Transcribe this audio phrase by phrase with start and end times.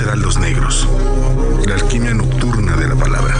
[0.00, 0.88] los negros.
[1.66, 3.36] La alquimia nocturna de la palabra.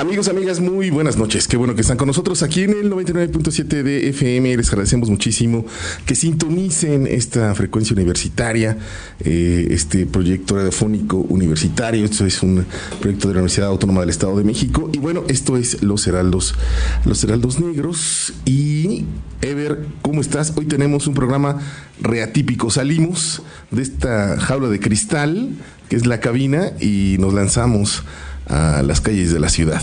[0.00, 1.46] Amigos, amigas, muy buenas noches.
[1.46, 4.56] Qué bueno que están con nosotros aquí en el 99.7 de FM.
[4.56, 5.66] Les agradecemos muchísimo
[6.06, 8.78] que sintonicen esta frecuencia universitaria,
[9.22, 12.06] eh, este proyecto radiofónico universitario.
[12.06, 12.64] Esto es un
[12.98, 14.88] proyecto de la Universidad Autónoma del Estado de México.
[14.90, 16.54] Y bueno, esto es Los Heraldos,
[17.04, 18.32] Los Heraldos Negros.
[18.46, 19.04] Y
[19.42, 20.54] Ever, ¿cómo estás?
[20.56, 21.58] Hoy tenemos un programa
[22.00, 22.70] reatípico.
[22.70, 25.50] Salimos de esta jaula de cristal,
[25.90, 28.02] que es la cabina, y nos lanzamos
[28.50, 29.80] a las calles de la ciudad.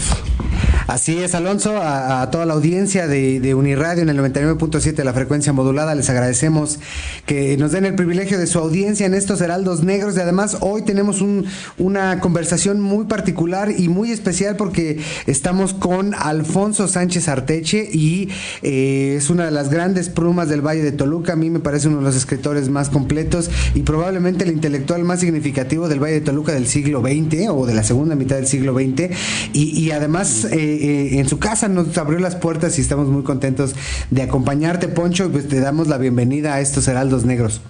[0.87, 5.13] Así es, Alonso, a, toda la audiencia de, de Uniradio en el 99.7 de la
[5.13, 6.79] frecuencia modulada, les agradecemos
[7.25, 10.83] que nos den el privilegio de su audiencia en estos Heraldos Negros y además hoy
[10.83, 11.45] tenemos un,
[11.77, 18.29] una conversación muy particular y muy especial porque estamos con Alfonso Sánchez Arteche y
[18.61, 21.89] eh, es una de las grandes plumas del Valle de Toluca, a mí me parece
[21.89, 26.21] uno de los escritores más completos y probablemente el intelectual más significativo del Valle de
[26.21, 29.15] Toluca del siglo XX o de la segunda mitad del siglo XX
[29.53, 30.47] y, y además...
[30.51, 33.75] Eh, eh, en su casa nos abrió las puertas y estamos muy contentos
[34.11, 37.61] de acompañarte, Poncho, y pues te damos la bienvenida a estos Heraldos Negros.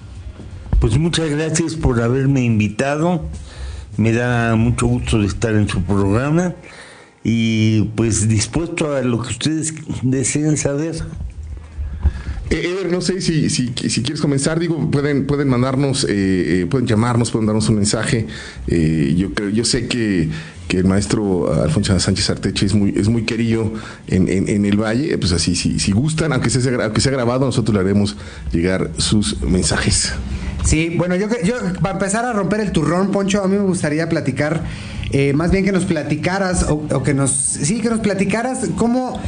[0.79, 3.25] Pues muchas gracias por haberme invitado.
[3.97, 6.53] Me da mucho gusto de estar en su programa
[7.23, 10.95] y pues dispuesto a lo que ustedes deseen saber.
[12.49, 16.87] Eh, Ever, no sé si, si, si, quieres comenzar, digo, pueden, pueden mandarnos, eh, pueden
[16.87, 18.27] llamarnos, pueden darnos un mensaje.
[18.67, 20.29] yo, yo sé que
[20.67, 23.71] que el maestro Alfonso Sánchez Arteche es muy, es muy querido
[24.07, 27.73] en, en, el Valle, pues así, si, si gustan, aunque sea, aunque sea grabado, nosotros
[27.73, 28.15] le haremos
[28.51, 30.13] llegar sus mensajes.
[30.65, 34.09] Sí, bueno, yo, yo para empezar a romper el turrón, Poncho, a mí me gustaría
[34.09, 34.63] platicar,
[35.11, 39.19] eh, más bien que nos platicaras, o, o, que nos, sí, que nos platicaras cómo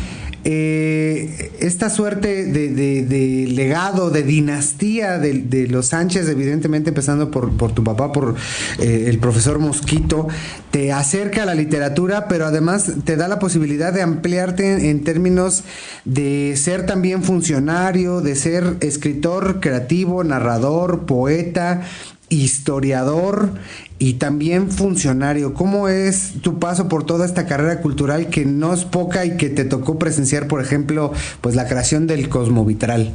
[0.44, 8.12] eh, esta suerte de, legado, de dinastía de, los Sánchez, evidentemente empezando por, tu papá,
[8.12, 8.36] por
[8.80, 10.28] eh, el profesor Mosquito,
[10.72, 15.64] te acerca a la literatura, pero además te da la posibilidad de ampliarte en términos
[16.06, 21.82] de ser también funcionario, de ser escritor creativo, narrador, poeta,
[22.30, 23.50] historiador
[24.00, 25.54] y también funcionario.
[25.54, 29.50] ¿Cómo es tu paso por toda esta carrera cultural que no es poca y que
[29.50, 31.12] te tocó presenciar, por ejemplo,
[31.42, 33.14] pues la creación del Cosmovitral?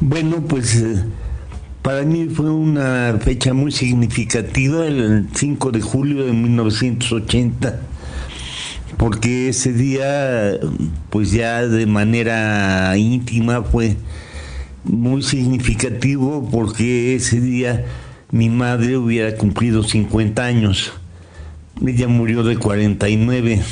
[0.00, 1.04] Bueno, pues eh,
[1.82, 7.80] para mí fue una fecha muy significativa, el 5 de julio de 1980,
[8.96, 10.52] porque ese día,
[11.10, 13.96] pues ya de manera íntima fue
[14.84, 17.84] muy significativo porque ese día
[18.34, 20.92] mi madre hubiera cumplido 50 años.
[21.86, 23.62] Ella murió de 49.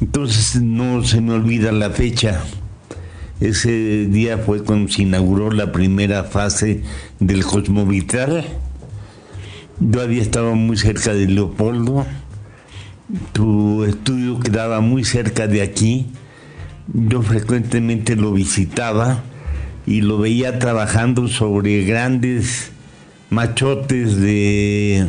[0.00, 2.42] Entonces no se me olvida la fecha.
[3.38, 6.82] Ese día fue cuando se inauguró la primera fase
[7.20, 8.44] del Cosmovital.
[9.78, 12.04] Yo había estado muy cerca de Leopoldo.
[13.34, 16.08] Tu estudio quedaba muy cerca de aquí.
[16.92, 19.22] Yo frecuentemente lo visitaba
[19.86, 22.73] y lo veía trabajando sobre grandes
[23.34, 25.08] machotes de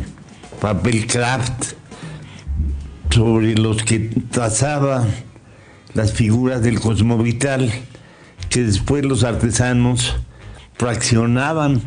[0.60, 1.74] papel craft
[3.10, 4.00] sobre los que
[4.30, 5.06] trazaba
[5.94, 7.72] las figuras del cosmovital
[8.50, 10.16] que después los artesanos
[10.74, 11.80] fraccionaban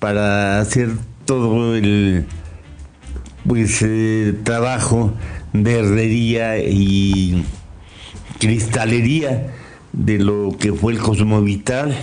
[0.00, 0.90] para hacer
[1.24, 2.26] todo el
[3.46, 5.14] pues eh, trabajo
[5.52, 7.44] de herrería y
[8.40, 9.46] cristalería
[9.92, 11.96] de lo que fue el cosmovital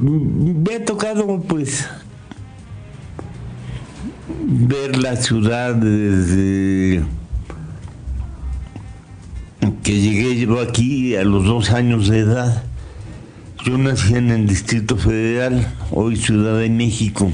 [0.00, 1.88] me ha tocado pues
[4.46, 7.02] ver la ciudad desde
[9.82, 12.64] que llegué yo aquí a los dos años de edad.
[13.64, 17.32] Yo nací en el Distrito Federal, hoy Ciudad de México.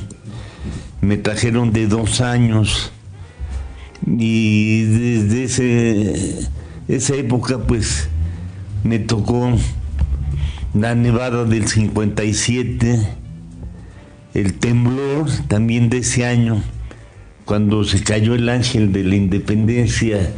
[1.00, 2.92] Me trajeron de dos años
[4.06, 6.48] y desde ese,
[6.88, 8.08] esa época pues
[8.84, 9.52] me tocó
[10.74, 13.06] la nevada del 57,
[14.34, 16.62] el temblor también de ese año,
[17.44, 20.30] cuando se cayó el ángel de la independencia,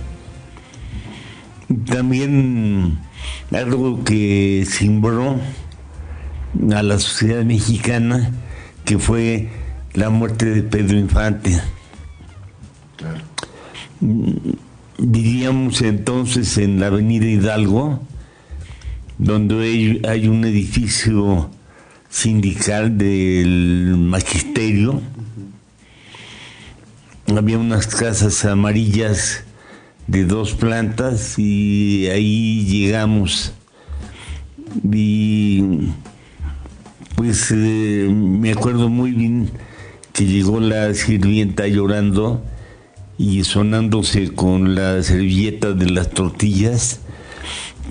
[1.86, 2.98] también
[3.52, 5.38] algo que simbró
[6.75, 8.32] a la sociedad mexicana,
[8.84, 9.48] que fue
[9.92, 11.60] la muerte de Pedro Infante.
[14.98, 18.00] Vivíamos entonces en la avenida Hidalgo,
[19.19, 21.50] donde hay, un edificio
[22.08, 25.00] sindical del magisterio.
[27.26, 29.44] Había unas casas amarillas
[30.06, 33.52] de dos plantas y ahí llegamos.
[34.93, 35.62] Y
[37.14, 39.50] pues eh, me acuerdo muy bien
[40.12, 42.44] que llegó la sirvienta llorando
[43.16, 47.00] y sonándose con la servilleta de las tortillas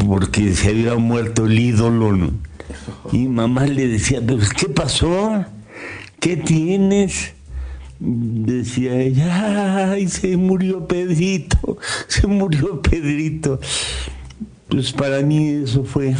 [0.07, 2.31] porque se había muerto el ídolo.
[3.11, 4.21] Y mamá le decía,
[4.57, 5.45] ¿qué pasó?
[6.19, 7.33] ¿Qué tienes?
[7.99, 13.59] Decía ella, ay, se murió Pedrito, se murió Pedrito.
[14.67, 16.15] Pues para mí eso fue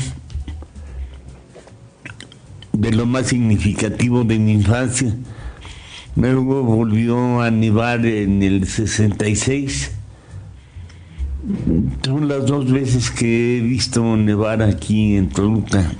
[2.73, 5.15] de lo más significativo de mi infancia.
[6.15, 9.91] Luego volvió a nevar en el 66.
[12.05, 15.91] Son las dos veces que he visto nevar aquí en Toluca,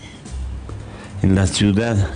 [1.22, 2.12] en la ciudad.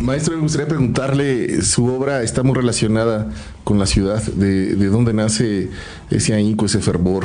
[0.00, 3.28] Maestro, me gustaría preguntarle, su obra está muy relacionada
[3.62, 5.68] con la ciudad, de, dónde nace
[6.10, 7.24] ese ahínco, ese fervor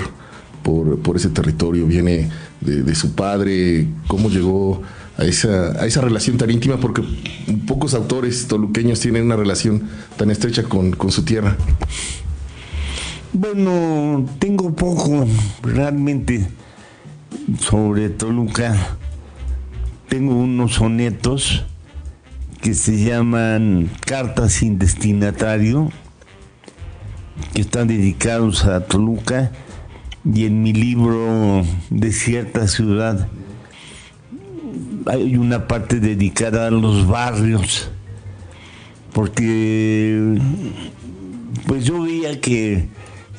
[0.64, 4.82] por, ese territorio, viene de, su padre, cómo llegó
[5.18, 7.04] a esa, a esa relación tan íntima, porque
[7.68, 9.84] pocos autores toluqueños tienen una relación
[10.18, 11.56] tan estrecha con, con su tierra.
[13.36, 15.26] Bueno, tengo poco
[15.64, 16.48] realmente
[17.60, 18.76] sobre Toluca.
[20.08, 21.66] Tengo unos sonetos
[22.62, 25.92] que se llaman Cartas sin destinatario,
[27.56, 29.52] que están dedicados a Toluca,
[30.32, 33.28] y en mi libro De cierta ciudad
[35.08, 37.90] hay una parte dedicada a los barrios,
[39.12, 40.40] porque
[41.66, 42.90] pues yo veía que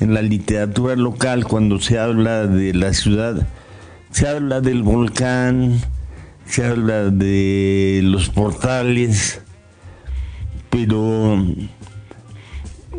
[0.01, 3.47] en la literatura local cuando se habla de la ciudad,
[4.11, 5.81] se habla del volcán,
[6.47, 9.41] se habla de los portales,
[10.71, 11.45] pero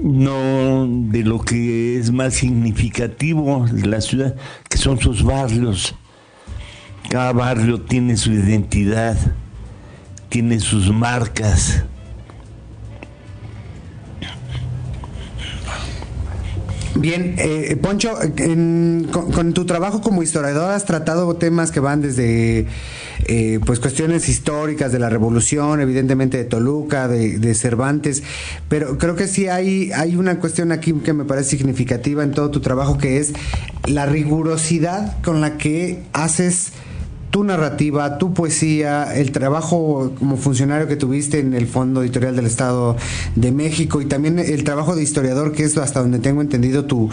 [0.01, 4.35] no de lo que es más significativo de la ciudad,
[4.69, 5.95] que son sus barrios.
[7.09, 9.17] Cada barrio tiene su identidad,
[10.29, 11.85] tiene sus marcas.
[16.97, 18.17] Bien, eh, Poncho,
[19.11, 22.67] con, tu trabajo como historiador has tratado temas que van desde
[23.25, 28.23] eh, pues cuestiones históricas de la revolución, evidentemente de Toluca, de, Cervantes,
[28.69, 32.49] pero creo que sí hay, hay una cuestión aquí que me parece significativa en todo
[32.49, 33.33] tu trabajo, que es
[33.85, 36.71] la rigurosidad con la que haces
[37.35, 42.45] tu narrativa, tu poesía, el trabajo como funcionario que tuviste en el Fondo Editorial del
[42.45, 42.95] Estado
[43.35, 47.09] de México y también el trabajo de historiador, que es hasta donde tengo entendido tu,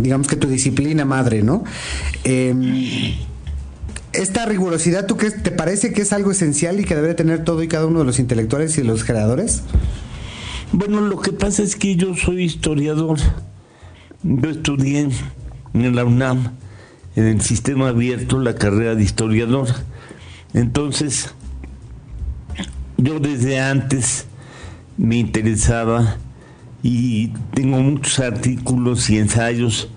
[0.00, 1.64] digamos que tu disciplina madre, ¿no?
[2.22, 3.16] Em,
[4.12, 7.64] esta rigurosidad, ¿tú crees, te parece que es algo esencial y que debe tener todo
[7.64, 9.64] y cada uno de los intelectuales y los creadores?
[10.70, 13.18] Bueno, lo que pasa es que yo soy historiador.
[14.22, 15.08] Yo estudié
[15.74, 16.52] en la UNAM
[17.16, 19.68] en el sistema abierto la carrera de historiador.
[20.52, 21.34] Entonces,
[22.98, 24.26] yo desde antes
[24.98, 26.18] me interesaba
[26.82, 29.88] y tengo muchos artículos y ensayos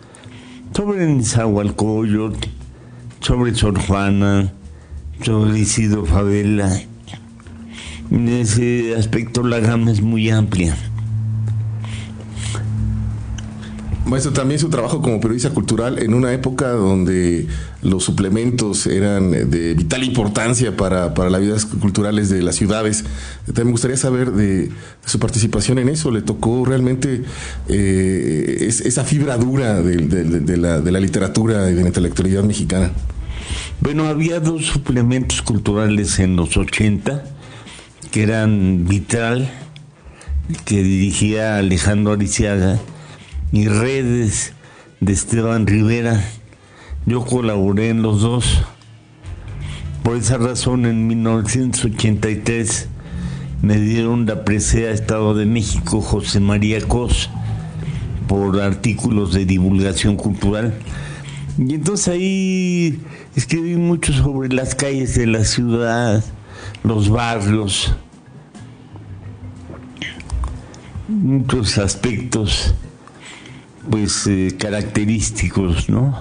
[0.75, 2.47] sobre Nezahualcóyotl,
[3.19, 4.53] sobre Sor Juana,
[5.21, 6.81] sobre Isidro Favela.
[8.11, 10.75] En ese aspecto la gama es muy amplia.
[14.09, 17.47] Maestro, también su trabajo como periodista cultural en una época donde
[17.81, 23.05] los suplementos eran de vital importancia para, para las vidas culturales de las ciudades.
[23.45, 24.71] También me gustaría saber de,
[25.05, 26.11] su participación en eso.
[26.11, 27.23] ¿Le tocó realmente
[27.67, 32.91] eh, esa fibra dura de, la, de la literatura y de la intelectualidad mexicana?
[33.81, 37.23] Bueno, había dos suplementos culturales en los 80
[38.11, 39.49] que eran Vital,
[40.65, 42.79] que dirigía Alejandro Ariciaga,
[43.51, 44.53] y redes
[44.99, 46.23] de Esteban Rivera.
[47.05, 48.61] Yo colaboré en los dos.
[50.03, 52.87] Por esa razón, en 1983
[53.61, 57.29] me dieron la presea Estado de México José María Cos
[58.27, 60.73] por artículos de divulgación cultural.
[61.57, 62.99] Y entonces ahí
[63.35, 66.23] escribí mucho sobre las calles de la ciudad,
[66.83, 67.93] los barrios,
[71.09, 72.75] muchos aspectos
[73.89, 76.17] pues eh, característicos, ¿no?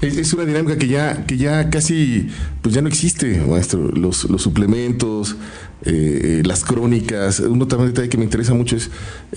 [0.00, 2.28] Es, una dinámica que ya, que ya casi,
[2.62, 3.90] pues ya no existe, maestro.
[3.90, 5.36] Los, los suplementos,
[5.84, 7.40] eh, las crónicas.
[7.40, 8.90] Uno también detalle que me interesa mucho es,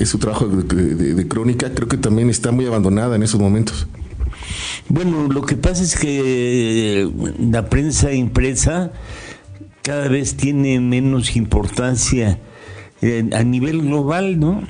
[0.07, 1.73] su trabajo de, crónica.
[1.73, 3.87] Creo que también está muy abandonada en esos momentos.
[4.87, 8.91] Bueno, lo que pasa es que la prensa impresa
[9.81, 12.39] cada vez tiene menos importancia
[13.01, 14.63] eh, a nivel global, ¿no?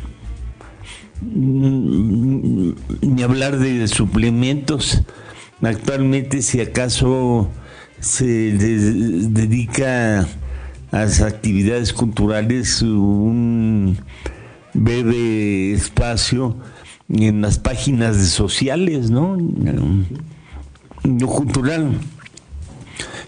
[1.32, 5.02] Ni hablar de suplementos.
[5.62, 7.50] Actualmente, si acaso
[8.00, 10.28] se dedica
[10.92, 13.98] a las actividades culturales un
[14.74, 16.58] breve espacio
[17.10, 19.38] en las páginas de sociales, ¿no?
[21.04, 21.98] Lo cultural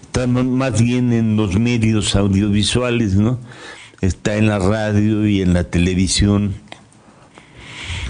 [0.00, 3.38] está más bien en los medios audiovisuales, ¿no?
[4.00, 6.54] Está en la radio y en la televisión.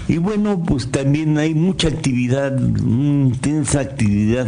[0.07, 4.47] Y bueno, pues también hay mucha actividad, intensa actividad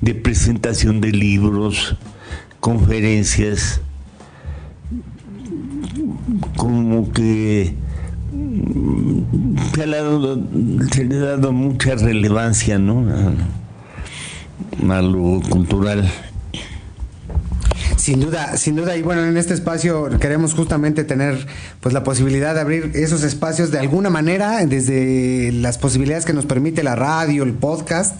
[0.00, 1.96] de presentación de libros,
[2.60, 3.80] conferencias,
[6.56, 7.74] como que
[9.74, 13.06] se le, ha dado, le dado mucha relevancia ¿no?
[14.92, 16.10] a lo cultural.
[18.06, 18.96] Sin duda, sin duda.
[18.96, 21.44] Y bueno, en este espacio queremos justamente tener
[21.80, 26.46] pues la posibilidad de abrir esos espacios de alguna manera, desde las posibilidades que nos
[26.46, 28.14] permite la radio, el podcast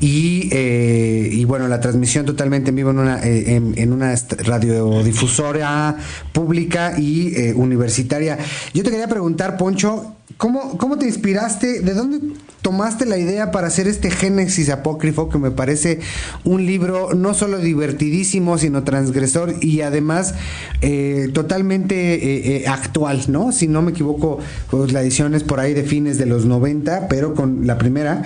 [0.00, 5.96] y, eh, y bueno, la transmisión totalmente en vivo en una, eh, en, una radiodifusora
[6.32, 8.36] pública y eh, universitaria.
[8.74, 11.80] Yo te quería preguntar, Poncho, ¿Cómo, ¿Cómo te inspiraste?
[11.80, 12.20] ¿De dónde
[12.62, 16.00] tomaste la idea para hacer este Génesis apócrifo que me parece
[16.44, 20.34] un libro no solo divertidísimo, sino transgresor y además
[20.82, 23.52] eh, totalmente eh, eh, actual, ¿no?
[23.52, 24.38] Si no me equivoco,
[24.70, 28.22] pues la edición es por ahí de fines de los 90, pero con la primera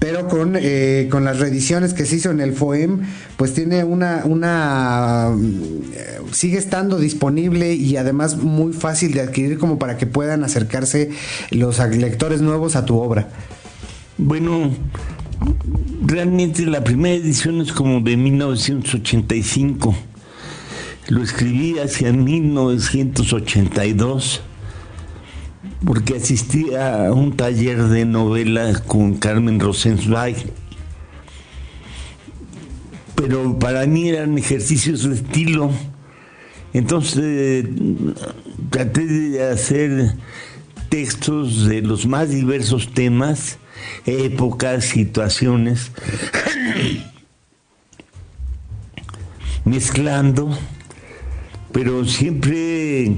[0.00, 3.02] pero con, eh, con las reediciones que se hizo en el FOEM,
[3.36, 5.28] pues tiene una, una
[5.92, 11.10] eh, sigue estando disponible y además muy fácil de adquirir como para que puedan acercarse
[11.50, 13.28] los lectores nuevos a tu obra.
[14.16, 14.70] Bueno,
[16.02, 19.94] realmente la primera edición es como de 1985.
[21.08, 24.40] Lo escribí hacia 1982
[25.84, 30.36] porque asistí a un taller de novela con Carmen Rosenzweig.
[33.14, 35.70] Pero para mí eran ejercicios de estilo.
[36.72, 37.66] Entonces
[38.70, 40.14] traté de hacer
[40.88, 43.58] textos de los más diversos temas,
[44.06, 45.90] épocas, situaciones,
[49.64, 50.56] mezclando,
[51.72, 53.16] pero siempre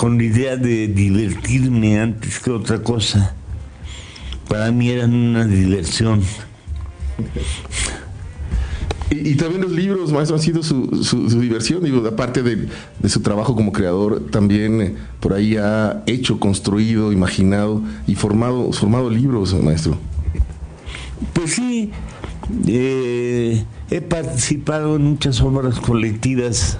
[0.00, 3.34] con la idea de divertirme antes que otra cosa.
[4.48, 6.22] Para mí eran una diversión.
[9.10, 11.84] Y, también los libros, maestro, han sido su, su, diversión.
[11.84, 12.66] Digo, aparte de,
[13.10, 19.10] su trabajo como creador, también eh, por ahí ha hecho, construido, imaginado y formado, formado
[19.10, 19.98] libros, maestro.
[21.34, 21.90] Pues sí,
[22.66, 26.78] eh, he participado en muchas obras colectivas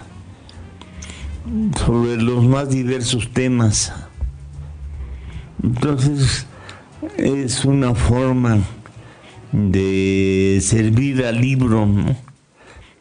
[1.76, 3.92] sobre los más diversos temas.
[5.62, 6.46] Entonces,
[7.16, 8.58] es una forma
[9.52, 11.88] de servir al libro,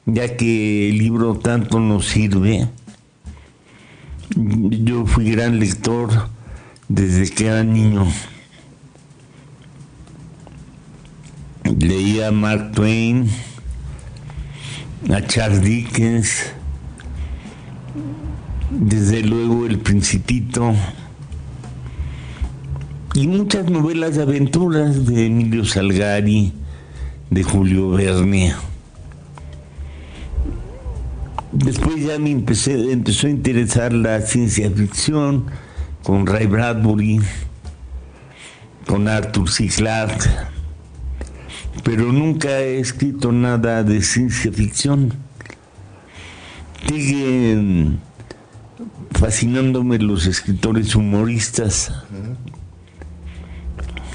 [0.05, 2.67] ya que el libro tanto nos sirve.
[4.35, 6.09] Yo fui gran lector
[6.87, 8.07] desde que era niño.
[11.63, 13.29] Leía a Mark Twain,
[15.13, 16.53] a Charles Dickens,
[18.71, 20.73] desde luego El Principito
[23.15, 26.53] y muchas novelas de aventuras de Emilio Salgari,
[27.29, 28.53] de Julio Verne.
[31.51, 35.45] Después ya me empecé, empezó a interesar la ciencia ficción
[36.03, 37.19] con Ray Bradbury,
[38.85, 39.67] con Arthur C.
[39.67, 40.29] Clarke,
[41.83, 45.13] pero nunca he escrito nada de ciencia ficción.
[46.87, 47.97] Sigue
[49.19, 51.91] fascinándome los escritores humoristas.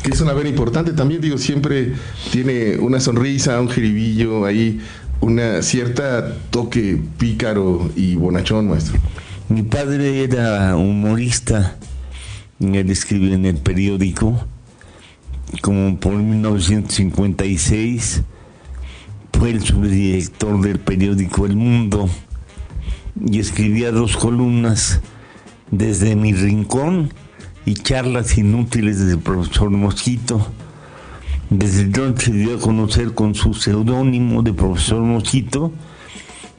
[0.03, 1.93] Que es una vera importante también, digo, siempre
[2.33, 4.81] tiene una sonrisa, un jiribillo ahí,
[5.21, 8.99] una cierta toque pícaro y bonachón, maestro.
[9.49, 11.77] Mi padre era humorista,
[12.61, 14.47] él escribió en el periódico,
[15.61, 18.23] como por 1956,
[19.39, 22.09] fue el subdirector del periódico El Mundo
[23.21, 25.01] y escribía dos columnas
[25.71, 27.13] desde mi rincón
[27.65, 30.47] y charlas inútiles del profesor Mosquito.
[31.51, 35.73] Desde entonces se dio a conocer con su seudónimo de profesor Mosquito.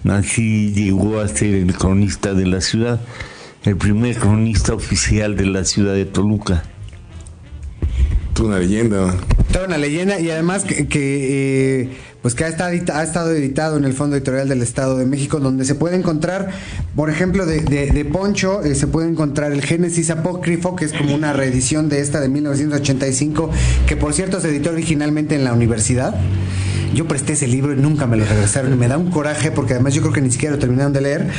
[0.08, 3.02] Así llegó a ser el cronista de la ciudad,
[3.64, 6.64] el primer cronista oficial de la ciudad de Toluca.
[8.36, 9.16] Toda una leyenda.
[9.54, 11.90] Toda una leyenda y además que, eh,
[12.22, 15.40] pues que ha estado, ha estado editado en el Fondo Editorial del Estado de México,
[15.40, 16.50] donde se puede encontrar,
[16.98, 20.92] por ejemplo, de, de, de Poncho, eh, se puede encontrar el Génesis Apócrifo, que es
[20.92, 23.52] como una reedición de esta de 1985,
[23.88, 26.14] que por cierto se editó originalmente en la universidad.
[26.94, 29.74] Yo presté ese libro y nunca me lo regresaron y me da un coraje porque
[29.74, 31.30] además yo creo que ni siquiera lo terminaron de leer.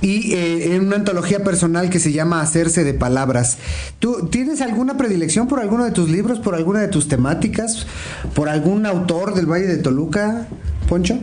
[0.00, 3.58] Y eh, en una antología personal que se llama Hacerse de Palabras.
[3.98, 7.86] ¿Tú tienes alguna predilección por alguno de tus libros, por alguna de tus temáticas,
[8.34, 10.46] por algún autor del Valle de Toluca,
[10.88, 11.18] Poncho?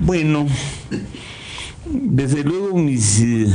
[0.00, 0.46] Bueno,
[1.90, 3.46] desde luego mis eh,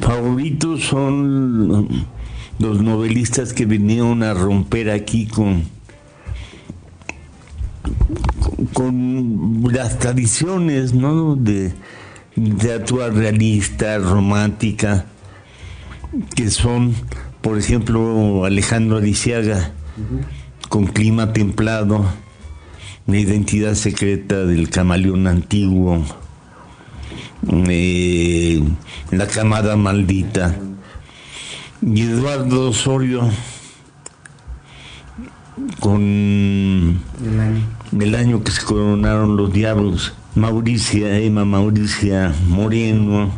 [0.00, 2.06] favoritos son
[2.58, 5.62] los novelistas que vinieron a romper aquí con
[8.80, 11.36] con las tradiciones ¿no?
[11.36, 11.74] de
[12.34, 15.04] literatura realista, romántica,
[16.34, 16.94] que son,
[17.42, 19.72] por ejemplo, Alejandro Ariciaga,
[20.70, 22.06] con clima templado,
[23.06, 26.02] la identidad secreta del camaleón antiguo,
[27.68, 28.62] eh,
[29.10, 30.56] la camada maldita,
[31.82, 33.28] y Eduardo Osorio
[35.80, 36.98] con.
[37.98, 43.32] El año que se coronaron los diablos, Mauricia, Emma Mauricia Moreno,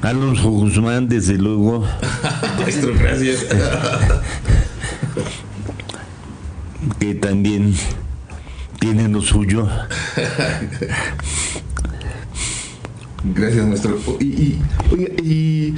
[0.00, 1.86] Alonso Guzmán, desde luego,
[2.58, 3.46] Maestro, gracias.
[6.98, 7.74] que también
[8.80, 9.68] tiene lo suyo.
[13.24, 13.96] Gracias, maestro.
[14.18, 14.58] Y, y,
[15.22, 15.74] y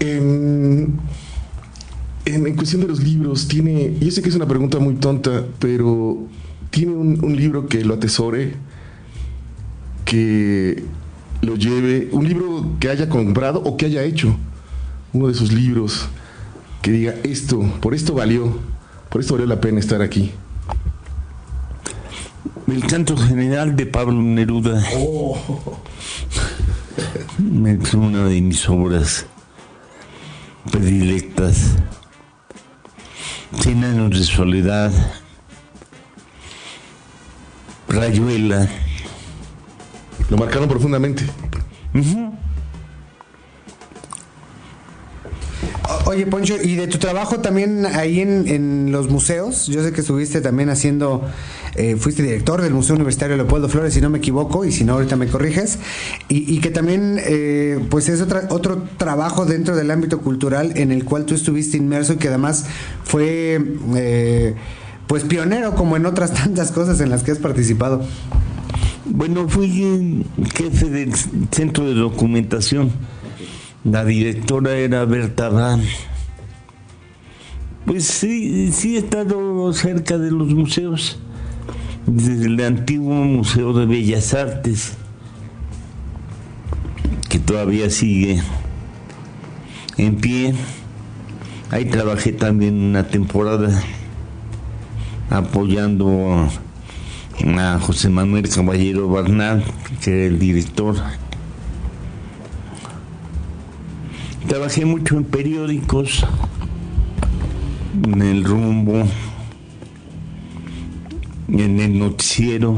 [0.00, 0.98] en,
[2.24, 5.44] en, en cuestión de los libros, tiene, yo sé que es una pregunta muy tonta,
[5.58, 6.18] pero
[6.70, 8.54] tiene un, un libro que lo atesore,
[10.04, 10.82] que
[11.42, 14.36] lo lleve, un libro que haya comprado o que haya hecho,
[15.12, 16.08] uno de sus libros,
[16.82, 18.58] que diga, esto, por esto valió,
[19.08, 20.32] por esto valió la pena estar aquí.
[22.66, 24.82] El canto general de Pablo Neruda
[27.66, 29.26] es una de mis obras
[30.70, 31.76] predilectas.
[33.62, 34.90] De soledad,
[37.88, 38.68] Rayuela.
[40.28, 41.24] Lo marcaron profundamente.
[45.88, 49.92] O- Oye, Poncho, y de tu trabajo también ahí en, en los museos, yo sé
[49.92, 51.22] que estuviste también haciendo,
[51.76, 54.94] eh, fuiste director del Museo Universitario Leopoldo Flores, si no me equivoco, y si no,
[54.94, 55.78] ahorita me corriges,
[56.28, 61.04] y, que también, eh, pues es otra, otro trabajo dentro del ámbito cultural en el
[61.04, 62.66] cual tú estuviste inmerso y que además
[63.02, 63.60] fue,
[63.96, 64.54] eh,
[65.06, 68.02] pues pionero como en otras tantas cosas en las que has participado.
[69.06, 71.12] Bueno, fui jefe del
[71.50, 72.90] centro de documentación.
[73.84, 75.82] La directora era Berta Van.
[77.84, 81.18] Pues sí, sí he estado cerca de los museos.
[82.06, 84.92] Desde el antiguo Museo de Bellas Artes,
[87.30, 88.42] que todavía sigue
[89.96, 90.54] en pie.
[91.70, 93.82] Ahí trabajé también una temporada
[95.30, 96.46] apoyando
[97.58, 99.64] a José Manuel Caballero Barnal,
[100.02, 100.96] que era el director.
[104.46, 106.26] Trabajé mucho en periódicos,
[108.04, 109.04] en el rumbo,
[111.48, 112.76] en el noticiero.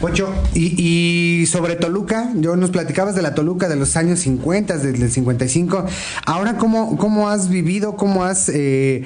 [0.00, 4.78] Poncho, y, y sobre Toluca, yo nos platicabas de la Toluca de los años 50,
[4.78, 5.86] desde el 55.
[6.24, 9.04] Ahora, ¿cómo, cómo has vivido, cómo has eh,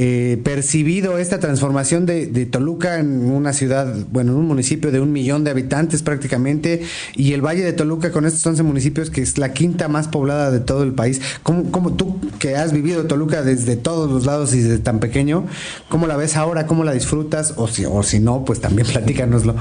[0.00, 5.10] eh, percibido esta transformación de, Toluca en una ciudad, bueno, en un municipio de un
[5.10, 6.82] millón de habitantes prácticamente,
[7.16, 10.52] y el Valle de Toluca con estos 11 municipios, que es la quinta más poblada
[10.52, 11.20] de todo el país?
[11.42, 15.46] ¿Cómo, cómo tú, que has vivido Toluca desde todos los lados y desde tan pequeño,
[15.88, 17.54] cómo la ves ahora, cómo la disfrutas?
[17.56, 19.56] O si, o si no, pues también platícanoslo.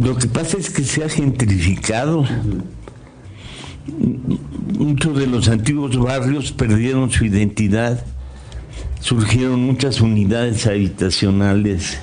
[0.00, 2.24] Lo que pasa es que se ha gentrificado.
[4.78, 8.06] Muchos de los antiguos barrios perdieron su identidad.
[9.02, 11.98] Surgieron muchas unidades habitacionales,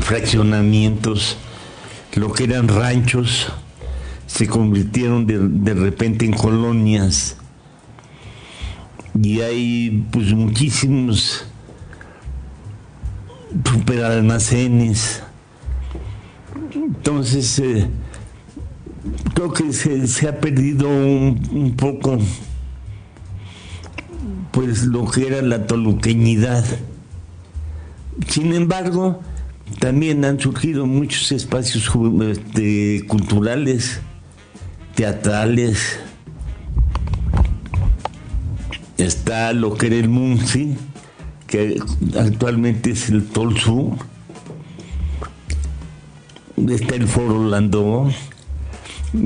[0.00, 1.36] fraccionamientos,
[2.14, 3.52] lo que eran ranchos
[4.26, 7.36] se convirtieron de, de repente en colonias
[9.22, 11.44] y hay pues muchísimos
[13.64, 15.22] superalmacenes.
[16.74, 17.86] Entonces, eh,
[19.34, 22.18] creo que se, se ha perdido un, un, poco
[24.52, 26.64] pues lo que era la toluqueñidad.
[28.28, 29.20] Sin embargo,
[29.78, 31.90] también han surgido muchos espacios
[32.22, 34.00] este, culturales
[34.94, 36.00] teatrales.
[38.98, 40.76] Está lo que era el Munci,
[41.46, 41.80] que
[42.18, 43.96] actualmente es el Tolsu.
[46.68, 48.10] Está el Foro Landó.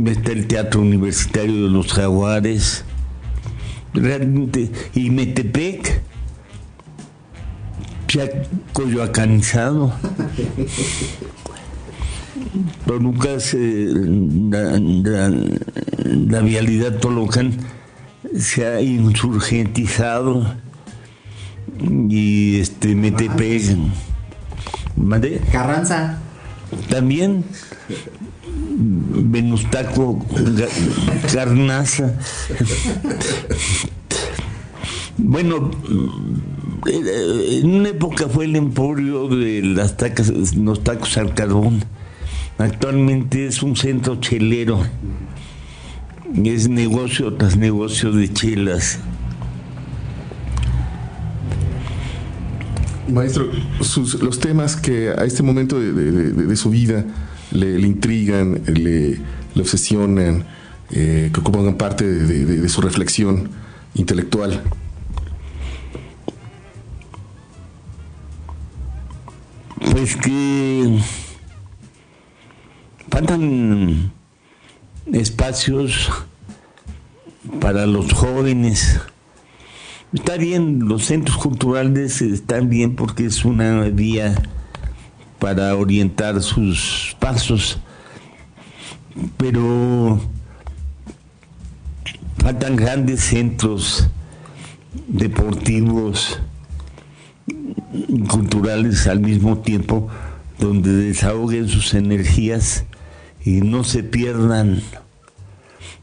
[0.06, 2.84] Está el Teatro Universitario de los Jaguares.
[3.94, 6.02] Realmente, y Metepec
[8.08, 8.28] se ha
[8.72, 9.92] coyoacanizado.
[12.86, 14.78] Pero nunca se, la,
[16.04, 17.52] la, vialidad Tolocan
[18.36, 20.54] se ha insurgentizado
[22.08, 23.76] y este Metepec.
[24.96, 25.40] ¿Mande?
[25.50, 26.20] Carranza.
[26.88, 27.44] También
[28.76, 30.24] Venustaco
[31.32, 32.14] Carnaza.
[35.16, 35.70] Bueno,
[36.86, 41.84] en una época fue el emporio de las tacas, los tacos al carbón.
[42.58, 44.80] Actualmente es un centro chelero.
[46.44, 48.98] Es negocio tras negocio de chelas.
[53.08, 53.50] Maestro,
[54.20, 57.04] los temas que a este momento de, su vida
[57.54, 59.18] le, intrigan, le,
[59.58, 60.44] obsesionan,
[60.90, 63.48] eh, que ocupan parte de su reflexión
[63.94, 64.62] intelectual.
[69.90, 70.98] Pues que
[73.08, 74.12] faltan
[75.12, 76.10] espacios
[77.60, 79.00] para los jóvenes.
[80.12, 84.34] Está bien, los centros culturales están bien porque es una vía
[85.44, 87.78] para orientar sus pasos,
[89.36, 90.18] pero
[92.38, 94.08] faltan grandes centros
[95.06, 96.40] deportivos,
[98.26, 100.08] culturales al mismo tiempo,
[100.58, 102.86] donde desahoguen sus energías
[103.44, 104.80] y no se pierdan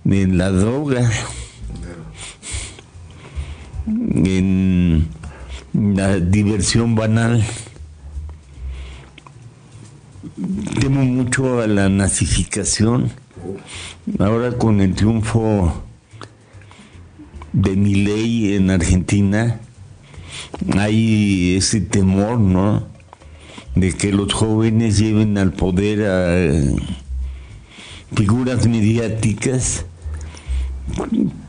[0.06, 1.10] en la droga,
[3.88, 5.08] en
[5.74, 7.44] la diversión banal.
[10.80, 13.12] Temo mucho a la nazificación.
[14.18, 15.84] Ahora con el triunfo
[17.54, 19.60] de mi ley en Argentina,
[20.78, 22.88] hay ese temor, ¿no?
[23.76, 26.76] De que los jóvenes lleven al poder a eh,
[28.16, 29.86] figuras mediáticas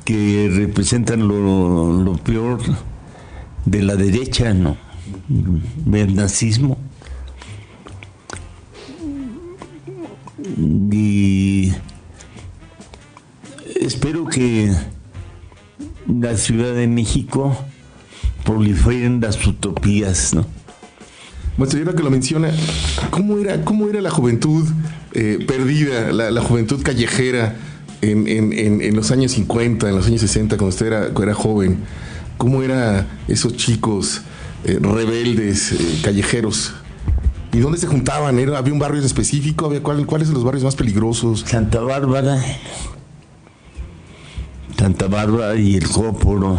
[0.05, 2.61] que representan lo, peor
[3.65, 4.77] de la derecha, ¿no?
[5.93, 6.79] El nazismo.
[10.57, 11.73] Y
[13.81, 14.73] espero que
[16.09, 17.57] la Ciudad de México
[18.45, 20.47] proliferen las utopías, ¿no?
[21.57, 22.51] Bueno, que lo menciona,
[23.11, 24.67] ¿cómo era, cómo era la juventud
[25.13, 27.57] eh, perdida, la, juventud callejera
[28.01, 31.79] en, los años 50, en los años 60, cuando usted era, era joven?
[32.39, 34.23] ¿Cómo eran esos chicos
[34.65, 36.73] eh, rebeldes, eh, callejeros?
[37.53, 38.39] ¿Y dónde se juntaban?
[38.39, 39.67] ¿Era, ¿Había un barrio específico?
[39.67, 41.45] ¿Había cuál, ¿Cuáles son los barrios más peligrosos?
[41.47, 42.43] Santa Bárbara.
[44.79, 46.59] Santa Bárbara y el Cóporo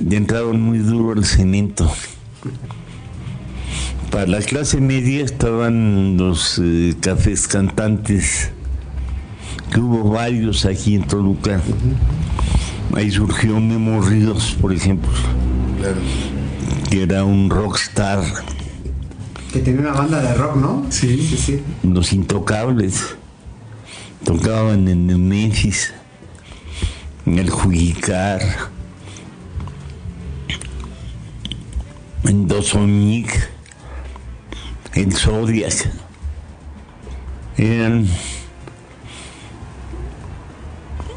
[0.00, 1.90] ya entraron muy duro el cemento.
[4.10, 8.50] Para la clase media estaban los eh, cafés cantantes,
[9.72, 11.60] que hubo varios aquí en Toluca.
[12.94, 15.10] Ahí surgió Memo Ríos, por ejemplo,
[16.90, 18.22] que era un rockstar.
[19.52, 20.86] Que tenía una banda de rock, ¿no?
[20.90, 21.62] Sí, sí, sí.
[21.82, 23.16] Los Intocables.
[24.24, 25.92] Tocaban en el Memphis,
[27.26, 28.40] en el Juicar
[32.24, 33.50] en Dosonic,
[34.94, 35.90] en Zodiac.
[37.56, 38.06] Eran.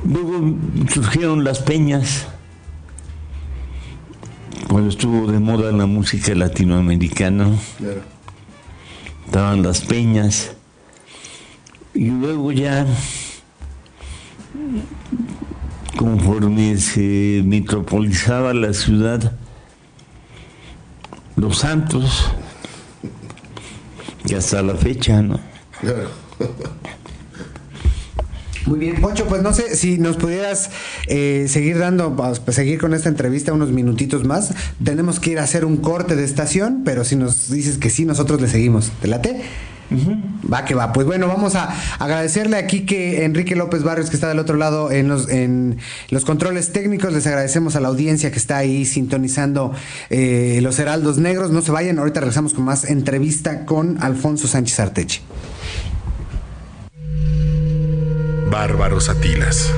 [0.03, 0.55] Luego
[0.93, 2.27] surgieron las peñas,
[4.67, 7.49] cuando estuvo de moda la música latinoamericana.
[9.25, 10.51] Estaban las peñas.
[11.93, 12.85] Y luego ya,
[15.97, 19.37] conforme se metropolizaba la ciudad,
[21.35, 22.29] los santos,
[24.27, 25.39] que hasta la fecha, ¿no?
[28.65, 30.71] Muy bien, Poncho, pues no sé si nos pudieras
[31.07, 34.53] eh, seguir dando, pues, seguir con esta entrevista unos minutitos más.
[34.83, 38.05] Tenemos que ir a hacer un corte de estación, pero si nos dices que sí,
[38.05, 38.91] nosotros le seguimos.
[39.01, 39.41] ¿Te late?
[40.51, 40.93] Va que va.
[40.93, 44.91] Pues bueno, vamos a agradecerle aquí que Enrique López Barrios, que está del otro lado
[44.91, 45.77] en los, en
[46.09, 49.73] los controles técnicos, les agradecemos a la audiencia que está ahí sintonizando
[50.09, 51.51] eh, los Heraldos Negros.
[51.51, 55.21] No se vayan, ahorita regresamos con más entrevista con Alfonso Sánchez Arteche.
[58.55, 59.69] Bárbaros Atilas.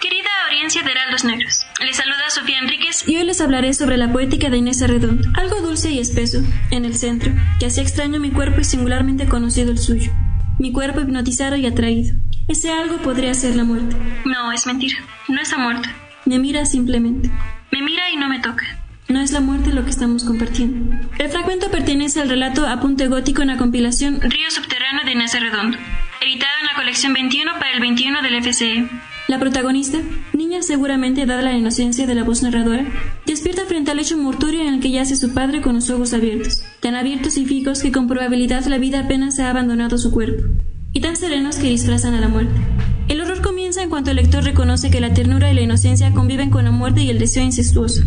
[0.00, 4.12] Querida audiencia de Heraldos Negros, les saluda Sofía Enríquez y hoy les hablaré sobre la
[4.12, 8.32] poética de Inés Arredondo, algo dulce y espeso, en el centro, que hacía extraño mi
[8.32, 10.10] cuerpo y singularmente conocido el suyo.
[10.58, 12.16] Mi cuerpo hipnotizado y atraído.
[12.48, 13.94] Ese algo podría ser la muerte.
[14.24, 14.98] No, es mentira.
[15.28, 15.94] No está muerta.
[16.24, 17.30] Me mira simplemente.
[17.70, 18.64] Me mira y no me toca.
[19.08, 20.94] No es la muerte lo que estamos compartiendo.
[21.18, 25.78] El fragmento pertenece al relato Apunte Gótico en la compilación Río Subterráneo de Inés Redondo,
[26.20, 28.86] editado en la colección 21 para el 21 del FCE.
[29.26, 29.98] La protagonista,
[30.34, 32.84] niña seguramente dada la inocencia de la voz narradora,
[33.24, 36.62] despierta frente al hecho mortuorio en el que yace su padre con los ojos abiertos,
[36.80, 40.44] tan abiertos y fijos que con probabilidad la vida apenas ha abandonado su cuerpo,
[40.92, 42.60] y tan serenos que disfrazan a la muerte.
[43.08, 46.50] El horror comienza en cuanto el lector reconoce que la ternura y la inocencia conviven
[46.50, 48.02] con la muerte y el deseo incestuoso,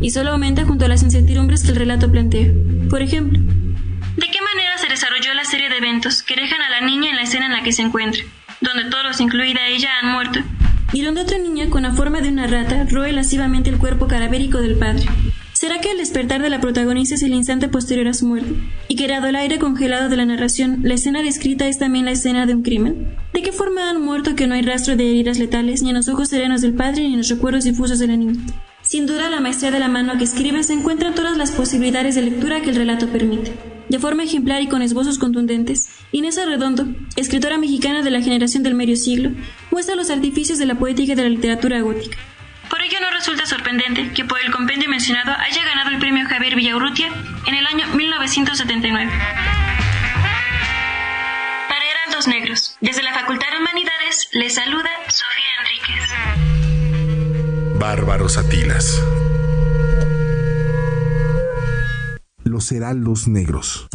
[0.00, 2.48] y solo aumenta junto a las incertidumbres que el relato plantea.
[2.88, 6.86] Por ejemplo, ¿de qué manera se desarrolló la serie de eventos que dejan a la
[6.86, 8.22] niña en la escena en la que se encuentra?
[8.60, 10.40] donde todos, incluida ella, han muerto,
[10.92, 14.60] y donde otra niña con la forma de una rata roe lascivamente el cuerpo cadavérico
[14.60, 15.06] del padre.
[15.52, 18.54] ¿Será que el despertar de la protagonista es el instante posterior a su muerte?
[18.88, 22.12] Y que dado el aire congelado de la narración, la escena descrita es también la
[22.12, 23.14] escena de un crimen?
[23.34, 26.08] ¿De qué forma han muerto que no hay rastro de heridas letales ni en los
[26.08, 28.40] ojos serenos del padre ni en los recuerdos difusos de la niña?
[28.90, 32.16] Sin duda, la maestría de la mano que escribe se encuentra en todas las posibilidades
[32.16, 33.52] de lectura que el relato permite.
[33.88, 38.74] De forma ejemplar y con esbozos contundentes, Inés Arredondo, escritora mexicana de la generación del
[38.74, 39.30] medio siglo,
[39.70, 42.18] muestra los artificios de la poética y de la literatura gótica.
[42.68, 46.56] Por ello no resulta sorprendente que por el compendio mencionado haya ganado el premio Javier
[46.56, 47.12] Villaurrutia
[47.46, 49.12] en el año 1979.
[51.68, 56.29] Para Heraldos Negros, desde la Facultad de Humanidades, les saluda Sofía Enríquez.
[57.80, 59.02] Bárbaros Atilas.
[62.44, 62.66] Los
[63.26, 63.88] negros.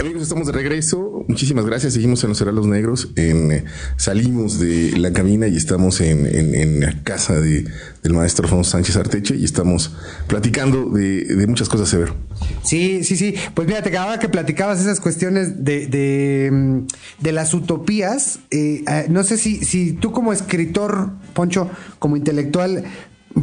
[0.00, 1.26] Amigos, estamos de regreso.
[1.28, 1.92] Muchísimas gracias.
[1.92, 3.10] Seguimos en los Heraldos Negros.
[3.16, 3.64] Eh,
[3.98, 7.66] salimos de la cabina y estamos en, la casa de,
[8.02, 9.94] del maestro Alfonso Sánchez Arteche y estamos
[10.26, 12.16] platicando de, muchas cosas, Severo.
[12.62, 13.34] Sí, sí, sí.
[13.52, 16.86] Pues mira, te acababa que platicabas esas cuestiones de, de, mm,
[17.20, 18.38] de las utopías.
[18.50, 22.84] Eh, eh, no sé si tú como escritor, Poncho, como intelectual,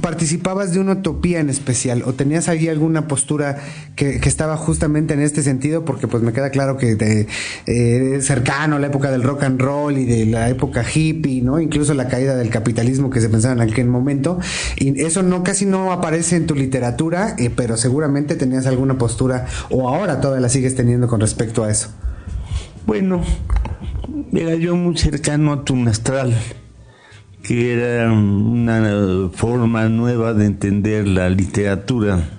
[0.02, 3.58] participabas de una utopía en especial o tenías ahí alguna postura
[3.96, 7.28] que, estaba justamente en este sentido, porque pues me queda claro que te,
[7.66, 11.62] eh, cercano a la época del rock and roll y de la época hippie, ¿no?
[11.62, 14.38] Incluso la caída del capitalismo que se pensaba en aquel momento.
[14.76, 19.46] Y eso no casi no aparece en tu literatura, eh, pero seguramente tenías alguna postura
[19.70, 21.90] o ahora todavía la sigues teniendo con respecto a eso.
[22.86, 23.24] Bueno,
[24.34, 26.36] era yo muy cercano a Tunastral,
[27.48, 32.30] que era una forma nueva de entender la literatura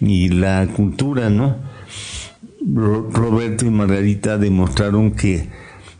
[0.00, 1.56] y la cultura, ¿no?
[2.74, 5.48] Ro- Roberto y Margarita demostraron que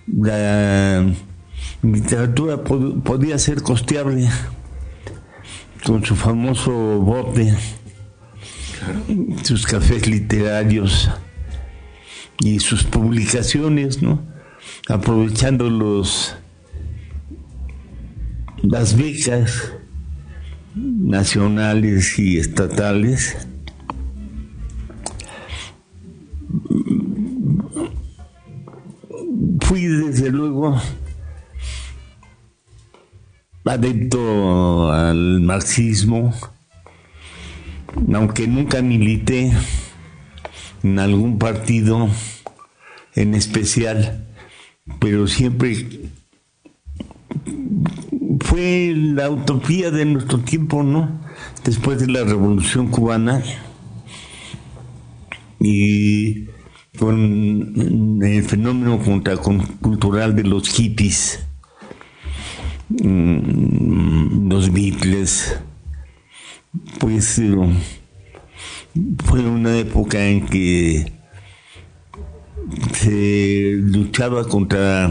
[0.06, 1.04] la
[1.82, 4.28] literatura pod- podía ser costeable
[5.84, 7.54] con su famoso bote,
[9.42, 11.10] sus cafés literarios
[12.40, 14.22] y sus publicaciones, ¿no?
[14.88, 16.34] Aprovechando los
[18.70, 19.72] las becas
[20.74, 23.46] nacionales y estatales.
[29.60, 30.80] Fui desde luego
[33.64, 36.32] adepto al marxismo,
[38.12, 39.52] aunque nunca milité
[40.82, 42.08] en algún partido
[43.14, 44.26] en especial,
[45.00, 46.10] pero siempre
[48.40, 51.20] fue la utopía de nuestro tiempo, ¿no?
[51.64, 53.42] Después de la Revolución Cubana
[55.60, 56.46] y
[56.98, 61.44] con el fenómeno contracultural de los hippies,
[62.88, 65.58] mm, los Beatles,
[66.98, 67.54] pues eh,
[69.24, 71.12] fue una época en que
[72.92, 75.10] se luchaba contra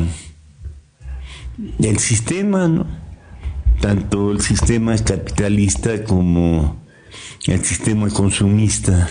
[1.79, 2.85] el sistema, ¿no?
[3.81, 6.81] tanto el sistema capitalista como
[7.47, 9.09] el sistema consumista.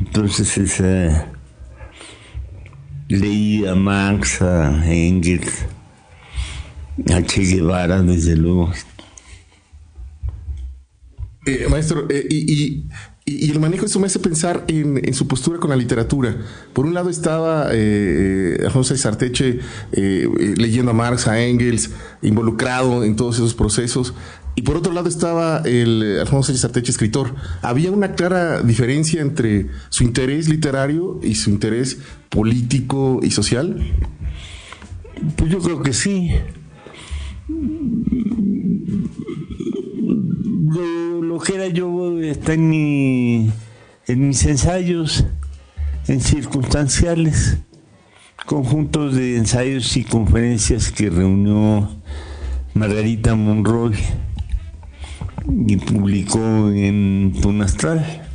[0.00, 1.32] Entonces esa,
[3.08, 5.64] leí a Marx, a Engels,
[7.12, 8.72] a Che Guevara, desde luego.
[11.46, 12.88] Eh, maestro, eh, y, y-
[13.40, 16.36] y el manejo eso me hace pensar en, su postura con la literatura.
[16.72, 17.92] Por un lado estaba eh,
[18.32, 19.60] eh, Alfonso Sarteche
[19.92, 21.90] eh, eh, leyendo a Marx, a Engels,
[22.22, 24.14] involucrado en todos esos procesos,
[24.54, 27.34] y por otro lado estaba el Alfonso Sánchez Arteche, escritor.
[27.62, 33.82] Había una clara diferencia entre su interés literario y su interés político y social.
[35.36, 36.32] Pues yo creo que sí.
[40.74, 43.52] Lo, que era yo está en, mi,
[44.06, 45.26] en mis ensayos,
[46.08, 47.58] en circunstanciales,
[48.46, 51.90] conjuntos de ensayos y conferencias que reunió
[52.72, 53.94] Margarita Monroy
[55.66, 58.28] y publicó en Tunastral.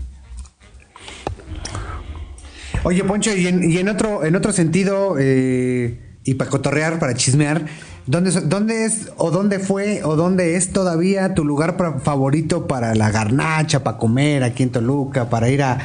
[2.83, 7.65] Oye, Poncho, y en, otro, en otro sentido, eh, y para cotorrear, para chismear,
[8.07, 13.11] ¿dónde, ¿dónde es o dónde fue o dónde es todavía tu lugar favorito para la
[13.11, 15.77] garnacha, para comer aquí en Toluca, para ir a,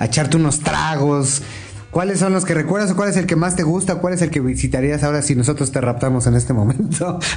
[0.00, 1.42] echarte unos tragos?
[1.90, 3.96] ¿Cuáles son los que recuerdas o cuál es el que más te gusta?
[3.96, 7.18] ¿Cuál es el que visitarías ahora si nosotros te raptamos en este momento?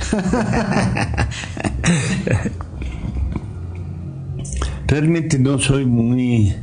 [4.87, 6.55] Realmente no soy muy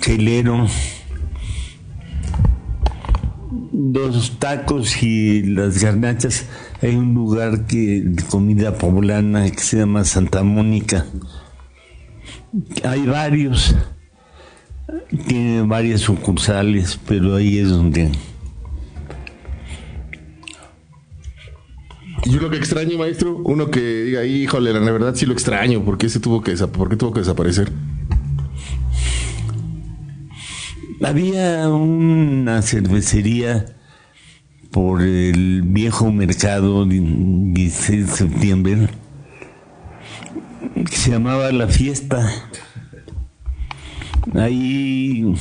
[0.00, 0.66] chelero.
[3.72, 6.44] Los tacos y las garnachas,
[6.82, 11.06] hay un lugar que, de comida poblana que se llama Santa Mónica.
[12.84, 13.76] Hay varios,
[15.26, 18.10] tiene varias sucursales, pero ahí es donde
[22.26, 25.96] Yo lo que extraño, maestro, uno que diga, híjole, la verdad sí lo extraño, ¿por
[25.96, 27.72] qué, se tuvo, que, ¿por qué tuvo que desaparecer?
[31.02, 33.79] Había una cervecería
[34.70, 38.88] por el viejo mercado 16 de septiembre
[40.88, 42.30] que se llamaba La Fiesta.
[44.34, 45.34] Ahí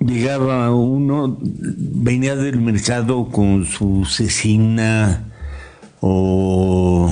[0.00, 5.30] llegaba uno, venía del mercado con su cecina,
[6.00, 7.10] o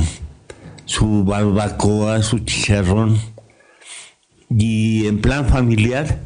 [0.84, 3.18] su barbacoa, su chicharrón.
[4.50, 6.20] Y en plan familiar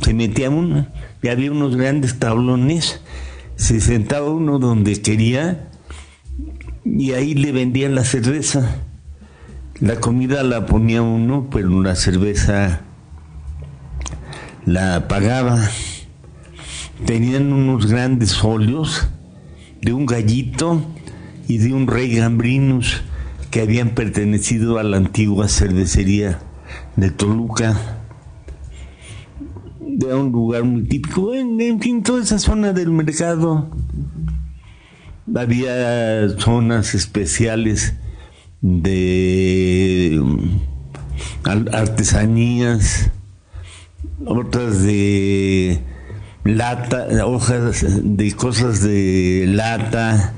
[0.00, 0.86] se metía uno,
[1.22, 3.02] y había unos grandes tablones,
[3.56, 5.68] se sentaba uno donde quería
[6.84, 8.82] y ahí le vendían la cerveza.
[9.80, 12.82] La comida la ponía uno, pero la cerveza
[14.64, 15.68] la pagaba.
[17.04, 19.08] Tenían unos grandes folios
[19.82, 20.82] de un gallito
[21.48, 23.02] y de un rey Gambrinus
[23.50, 26.40] que habían pertenecido a la antigua cervecería
[26.96, 27.95] de Toluca.
[29.96, 33.70] De un lugar muy típico, en, fin, toda esa zona del mercado.
[35.34, 37.94] Había zonas especiales
[38.60, 43.10] de mm, artesanías,
[44.26, 45.80] otras de
[46.44, 50.34] lata, hojas de cosas de lata,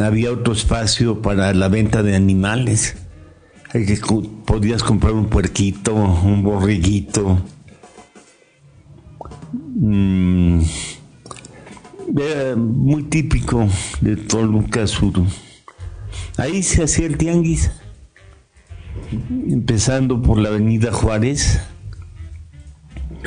[0.00, 2.96] había otro espacio para la venta de animales.
[4.46, 7.42] Podías comprar un puerquito, un borriguito.
[9.80, 10.62] Mm,
[12.16, 13.68] era muy típico
[14.00, 15.12] de Toluca Sur.
[16.36, 17.70] Ahí se hacía el tianguis,
[19.30, 21.60] empezando por la avenida Juárez.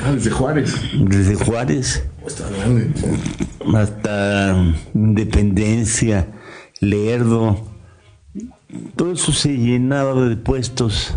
[0.04, 0.76] Ah, desde Juárez.
[0.94, 2.04] Desde Juárez.
[3.74, 6.28] Hasta Independencia
[6.82, 7.66] Lerdo,
[8.98, 11.16] todo eso se llenaba de puestos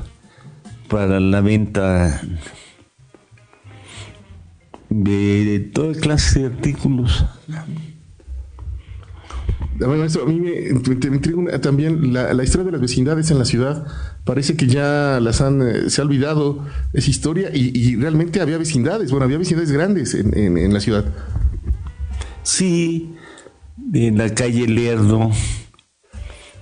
[0.89, 2.21] para la venta
[5.03, 7.27] de toda clase de artículos.
[9.77, 13.87] Bueno, eso a mí me, intriga también la, historia de las vecindades en la ciudad.
[14.25, 19.11] Parece que ya las han, eh, se ha olvidado esa historia y, realmente había vecindades,
[19.11, 21.05] bueno, había vecindades grandes en, en la ciudad.
[22.45, 23.17] Sí,
[23.93, 25.33] en la calle Lerdo,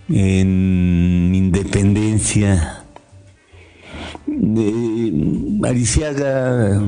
[0.08, 2.78] en Independencia.
[5.60, 6.80] Mariciaga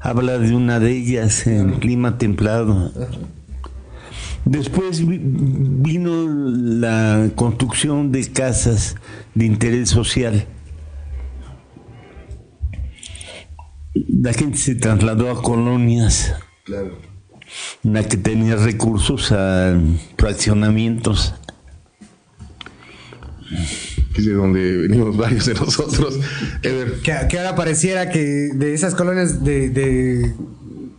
[0.00, 2.92] habla de una de ellas en clima templado.
[4.44, 8.96] Después vino la construcción de casas
[9.34, 10.46] de interés social.
[13.94, 16.34] La gente se trasladó a colonias.
[16.64, 17.08] Claro
[17.82, 19.78] una que tenía recursos a
[20.16, 21.34] fraccionamientos.
[24.24, 26.18] De donde venimos varios de nosotros.
[27.02, 30.32] Que, ahora pareciera que de esas colonias de,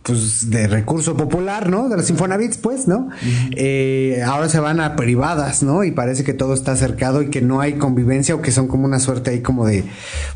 [0.02, 1.88] pues, de recurso popular, ¿no?
[1.88, 3.10] De los Infonavits, pues, ¿no?
[3.52, 5.84] Eh, ahora se van a privadas, ¿no?
[5.84, 8.86] Y parece que todo está cercado y que no hay convivencia o que son como
[8.86, 9.84] una suerte ahí como de,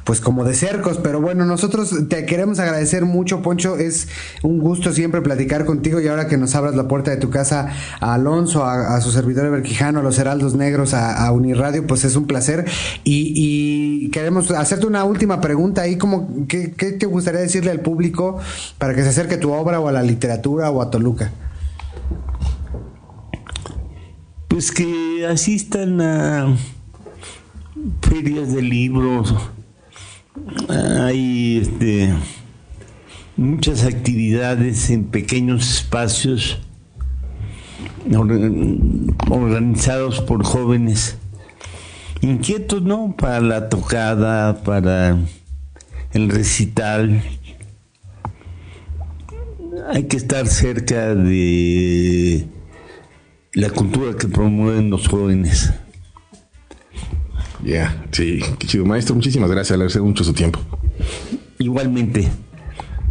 [0.04, 0.98] pues como de cercos.
[1.02, 3.78] Pero bueno, nosotros te queremos agradecer mucho, Poncho.
[3.78, 4.08] Es
[4.42, 7.68] un gusto siempre platicar contigo y ahora que nos abras la puerta de tu casa
[8.00, 12.26] a Alonso, a, su servidor Berquijano, a los Heraldos Negros, a, Uniradio, pues es un
[12.26, 12.66] placer.
[13.02, 18.38] Y, queremos hacerte una última pregunta ahí, como, ¿qué, ¿qué, te gustaría decirle al público
[18.78, 21.32] para que se acerque a tu obra o a la literatura o a Toluca?
[24.48, 26.57] Pues que asistan a
[28.02, 29.34] ferias de libros,
[30.68, 32.14] hay este,
[33.36, 36.61] muchas actividades en pequeños espacios
[39.30, 41.16] organizados por jóvenes
[42.20, 43.14] inquietos, ¿no?
[43.16, 45.18] Para la tocada, para
[46.12, 47.22] el recital
[49.89, 52.47] hay que estar cerca de
[53.53, 55.72] la cultura que promueven los jóvenes.
[57.64, 58.85] Ya, sí, qué chido.
[58.85, 60.61] Maestro, muchísimas gracias, le agradezco mucho su tiempo.
[61.59, 62.30] Igualmente.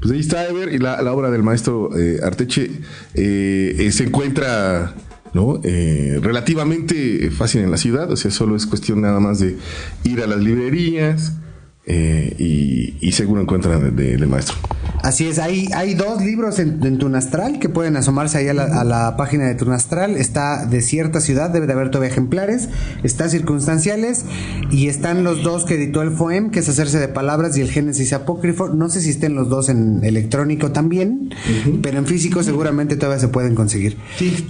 [0.02, 2.70] Pues ahí está, Ever, y la, obra del maestro eh, Arteche
[3.14, 4.94] eh, eh, se encuentra
[5.34, 5.62] ¿no?
[5.64, 9.58] relativamente fácil en la ciudad, o sea, solo es cuestión nada más de
[10.04, 11.38] ir a las librerías
[11.86, 14.56] y, seguro encuentran del maestro.
[15.04, 19.46] Así es, hay, hay dos libros en, Tunastral que pueden asomarse ahí a la, página
[19.46, 20.16] de Tunastral.
[20.16, 22.70] Está de cierta ciudad, debe de haber todavía ejemplares.
[23.04, 24.24] Está Circunstanciales
[24.72, 27.70] y están los dos que editó el FOEM, que es Hacerse de Palabras y el
[27.70, 28.70] Génesis Apócrifo.
[28.70, 31.34] No sé si estén los dos en electrónico también,
[31.82, 33.98] pero en físico seguramente todavía se pueden conseguir.
[34.18, 34.48] Sí.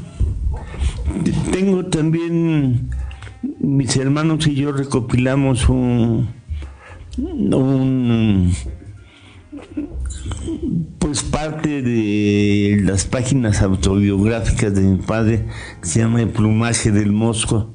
[1.51, 2.91] Tengo también,
[3.59, 6.29] mis hermanos y yo recopilamos un,
[7.17, 8.53] un
[10.99, 15.45] pues parte de las páginas autobiográficas de mi padre,
[15.81, 17.73] se llama El plumaje del mosco,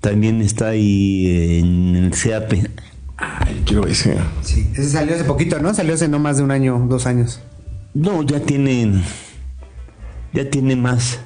[0.00, 2.52] también está ahí en el CAP.
[3.16, 4.16] Ay, quiero ese.
[4.42, 5.74] Sí, ese salió hace poquito, ¿no?
[5.74, 7.40] Salió hace no más de un año, dos años.
[7.94, 9.02] No, ya tienen,
[10.32, 11.20] ya tiene más.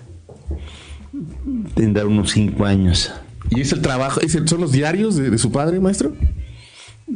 [1.74, 3.12] Tendrá unos cinco años.
[3.50, 6.12] ¿Y es el trabajo, es son los diarios de su padre, maestro?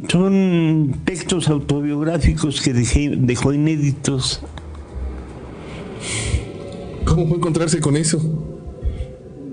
[0.07, 4.41] Son textos autobiográficos que dejó inéditos.
[7.05, 8.19] ¿Cómo fue encontrarse con eso?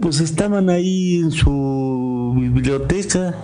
[0.00, 3.34] Pues estaban ahí en su biblioteca.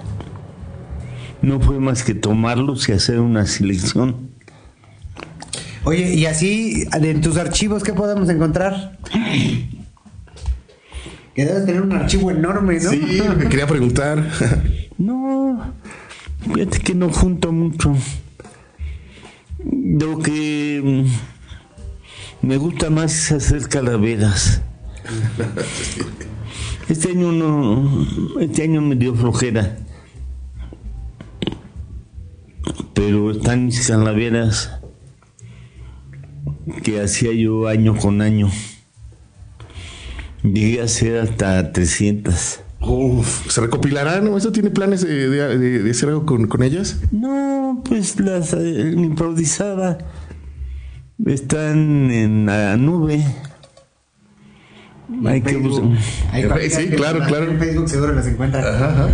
[1.42, 4.30] No fue más que tomarlos y hacer una selección.
[5.82, 8.98] Oye, y así, en tus archivos, ¿qué podemos encontrar?
[11.34, 12.90] Que debes tener un archivo enorme, ¿no?
[12.90, 14.30] Sí, me quería preguntar.
[14.98, 15.74] no,
[16.52, 17.96] Fíjate que no junto mucho.
[19.64, 24.62] Lo que mm, me gusta más es hacer calaveras.
[26.86, 28.06] Este año no,
[28.40, 29.78] este año me dio flojera.
[32.92, 34.70] Pero están mis calaveras
[36.82, 38.50] que hacía yo año con año.
[40.42, 42.63] Llegué a hacer hasta 300.
[42.86, 44.26] Uf, ¿se recopilarán?
[44.36, 47.00] ¿Eso tiene planes de, hacer algo con, ellas?
[47.12, 49.98] No, pues las eh, improvisaba.
[51.24, 53.24] Están en la nube.
[55.24, 55.98] Hay que buscar.
[56.70, 57.50] Sí, claro, claro.
[57.50, 58.64] En Facebook seguro las encuentran.
[58.64, 59.08] Ajá,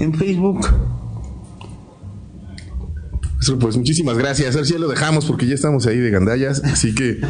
[0.00, 0.66] En Facebook
[3.60, 4.54] pues muchísimas gracias.
[4.54, 6.62] A ver si ya lo dejamos porque ya estamos ahí de gandallas.
[6.64, 7.20] Así que,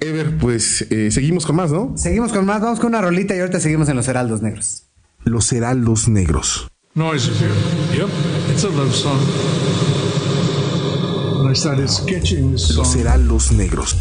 [0.00, 1.94] Ever, pues eh, seguimos con más, ¿no?
[1.96, 2.60] Seguimos con más.
[2.60, 4.88] Vamos con una rolita y ahorita seguimos en Los Heraldos Negros.
[5.24, 6.68] Los Heraldos Negros.
[6.94, 7.30] Noise
[7.94, 8.08] Yep,
[8.50, 9.20] it's a love song.
[11.48, 12.78] I started sketching this song.
[12.78, 13.96] Los Heraldos Negros.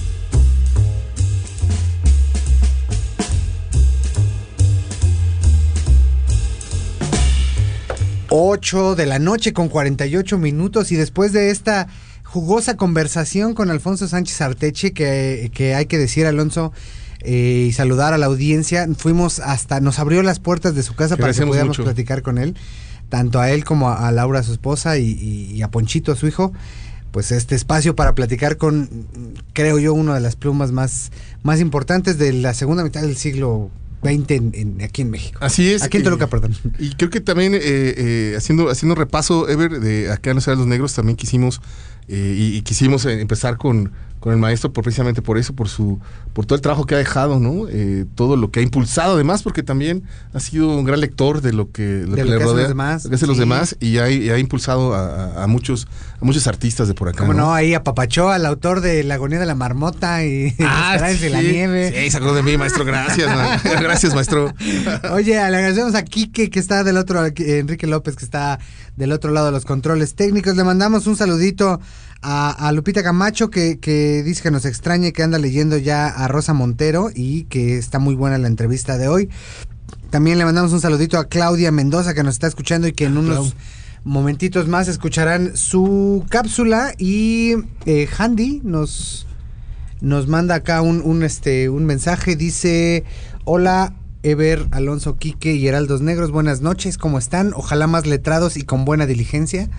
[8.30, 11.88] 8 de la noche con 48 minutos y después de esta
[12.23, 16.71] jugosa conversación con Alfonso Sánchez Arteche, que, que hay que decir, Alonso,
[17.21, 21.17] eh, y saludar a la audiencia, fuimos hasta, nos abrió las puertas de su casa
[21.17, 22.55] para que pudiéramos platicar con él,
[23.09, 26.53] tanto a él como a, Laura, su esposa, y, a Ponchito, su hijo
[27.11, 28.88] pues este espacio para platicar con,
[29.53, 31.11] creo yo, una de las plumas más,
[31.41, 33.71] más importantes de la segunda mitad del siglo
[34.01, 35.39] 20 en, aquí en México.
[35.41, 35.83] Así es.
[35.83, 36.55] Aquí en Toluca, perdón.
[36.77, 40.93] Y creo que también, eh, eh, haciendo, haciendo repaso, Ever, de acá en los Negros,
[40.93, 41.61] también quisimos,
[42.07, 45.99] eh, y, quisimos empezar con, con el maestro por precisamente por eso, por su,
[46.34, 47.67] por todo el trabajo que ha dejado, ¿no?
[47.70, 50.03] Eh, todo lo que ha impulsado, además, porque también
[50.34, 52.59] ha sido un gran lector de lo que, lo De que lo le que rodea,
[52.63, 53.41] los demás, lo que hacen los sí.
[53.41, 55.88] demás, y ha, y ha impulsado a, muchos,
[56.22, 57.20] a muchos artistas de por acá.
[57.20, 61.26] Como no, ahí apapachó al autor de La agonía de la marmota y Ah, Esperanza
[61.26, 61.51] y la sí.
[61.51, 61.93] nieve.
[62.03, 62.84] Sí, se acordó de mí, maestro.
[62.86, 64.53] Gracias, ma- gracias, maestro.
[65.13, 68.59] Oye, le agradecemos a Quique que está del otro, Enrique López que está
[68.97, 70.55] del otro lado de los controles técnicos.
[70.57, 71.80] Le mandamos un saludito
[72.22, 76.07] a, a Lupita Camacho que, que dice que nos extraña y que anda leyendo ya
[76.07, 79.30] a Rosa Montero y que está muy buena la entrevista de hoy.
[80.09, 83.17] También le mandamos un saludito a Claudia Mendoza que nos está escuchando y que en
[83.17, 83.55] unos
[84.03, 86.93] momentitos más escucharán su cápsula.
[86.97, 87.55] Y
[87.86, 89.28] eh, Handy nos
[90.01, 92.36] nos manda acá un, un, este un mensaje.
[92.36, 93.03] Dice
[93.45, 93.93] hola
[94.24, 96.32] Ever Alonso Quique y Heraldos Negros.
[96.32, 99.70] Buenas noches cómo están ojalá más letrados y con buena diligencia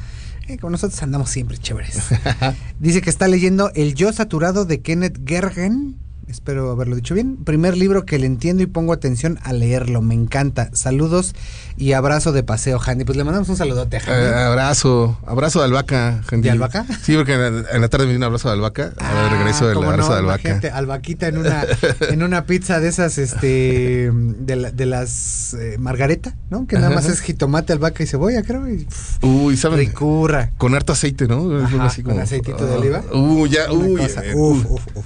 [0.49, 2.09] Eh, como nosotros andamos siempre chéveres.
[2.79, 5.97] Dice que está leyendo El yo saturado de Kenneth Gergen
[6.31, 10.15] espero haberlo dicho bien primer libro que le entiendo y pongo atención a leerlo me
[10.15, 11.35] encanta saludos
[11.77, 15.59] y abrazo de paseo Handy pues le mandamos un saludote a Eh, Handy abrazo, abrazo
[15.61, 16.47] de albahaca, gente.
[16.49, 16.85] ¿De albahaca?
[17.03, 18.93] Sí, porque en la, en la tarde me dio un abrazo de albahaca.
[18.99, 20.41] Ahora Ah, regreso del abrazo no, de albahaca.
[20.49, 21.65] imagínate, albaquita en una,
[22.11, 26.67] en una pizza de esas, este, de, la- de las eh, margareta, ¿no?
[26.67, 28.69] Que nada Ajá, más es jitomate, albahaca y cebolla, creo.
[28.69, 29.79] Y, pff, Uy, ¿saben?
[29.79, 30.53] ricurra.
[30.59, 31.57] Con harto aceite, ¿no?
[31.65, 33.03] Ajá, algo con aceitito de oliva.
[33.13, 34.01] Uh, ya, Una uy.
[34.03, 35.05] eh, uf, uf, uf.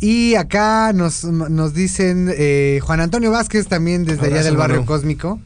[0.00, 5.40] Y acá nos, nos dicen eh, Juan Antonio Vázquez también desde allá del barrio cósmico.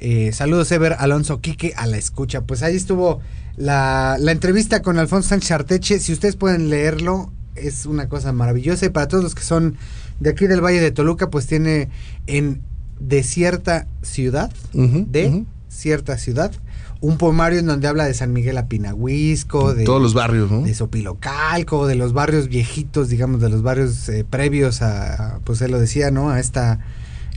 [0.00, 2.40] Eh, saludos, Ever Alonso Quique, a la escucha.
[2.40, 3.20] Pues ahí estuvo
[3.56, 5.98] la, la entrevista con Alfonso Sánchez Arteche.
[6.00, 8.86] Si ustedes pueden leerlo, es una cosa maravillosa.
[8.86, 9.76] Y para todos los que son
[10.18, 11.88] de aquí del Valle de Toluca, pues tiene
[12.26, 12.62] en
[12.98, 15.44] De cierta ciudad, de.
[15.70, 16.52] Cierta ciudad,
[17.00, 20.62] un poemario en donde habla de San Miguel Apinahuisco, de Todos los barrios, ¿no?
[20.62, 25.62] de Sopilocalco, de los barrios viejitos, digamos, de los barrios eh, previos a, a, pues
[25.62, 26.30] él lo decía, ¿no?
[26.30, 26.80] A esta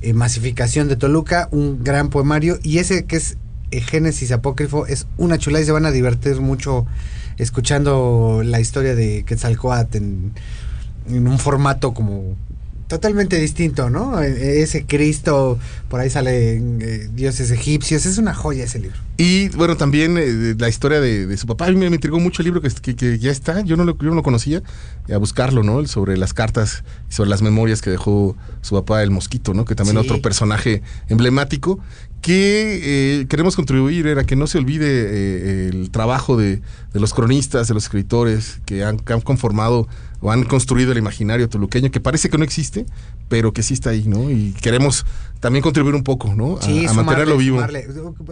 [0.01, 3.37] eh, masificación de Toluca, un gran poemario, y ese que es
[3.71, 6.85] eh, Génesis Apócrifo es una chulada y se van a divertir mucho
[7.37, 10.33] escuchando la historia de Quetzalcoatl en,
[11.07, 12.35] en un formato como
[12.87, 14.21] totalmente distinto, ¿no?
[14.21, 15.57] E- Ese Cristo,
[15.89, 18.97] por ahí salen eh, dioses egipcios, es una joya ese libro.
[19.17, 21.65] Y bueno, también eh, la historia de, de su papá.
[21.67, 23.61] A mí me, me intrigó mucho el libro que, que- que ya está.
[23.61, 24.61] Yo no lo, yo no lo conocía.
[25.13, 25.85] A buscarlo, ¿no?
[25.87, 29.65] Sobre las cartas, sobre las memorias que dejó su papá, el mosquito, ¿no?
[29.65, 30.03] Que también Sí.
[30.07, 31.79] otro personaje emblemático.
[32.21, 32.79] Que
[33.21, 36.61] eh, queremos contribuir era que no se olvide el trabajo de,
[36.93, 39.89] de los cronistas, de los escritores que han, que han conformado
[40.23, 42.85] o han construido el imaginario toluqueño, que parece que no existe,
[43.29, 44.31] pero que sí está ahí, ¿no?
[44.31, 45.05] Y queremos
[45.41, 46.57] también contribuir un poco, ¿no?
[46.57, 47.57] A, Sí, a sumarle, mantenerlo vivo.
[47.57, 47.87] sumarle.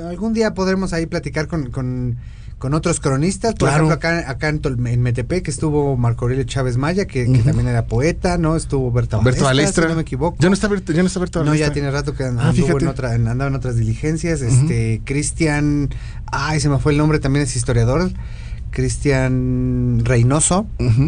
[0.09, 2.17] Algún día podremos ahí platicar con, con,
[2.57, 3.51] con otros cronistas.
[3.55, 3.87] Por Claro.
[3.87, 8.37] ejemplo, acá, acá en, en Metepec estuvo Marco Aurelio Chávez Maya, que, también era poeta,
[8.37, 8.55] ¿no?
[8.55, 9.83] Estuvo Berta Balestra.
[9.83, 10.37] si no me equivoco.
[10.39, 12.79] Ya no está Berta, ya no está Berta No, ya tiene rato que Ah, anduvo
[12.79, 14.41] en otra, en- andaba en otras diligencias.
[14.41, 15.89] Este, Cristian,
[16.31, 18.11] ay, se me fue el nombre, también es historiador.
[18.71, 20.65] Cristian Reynoso,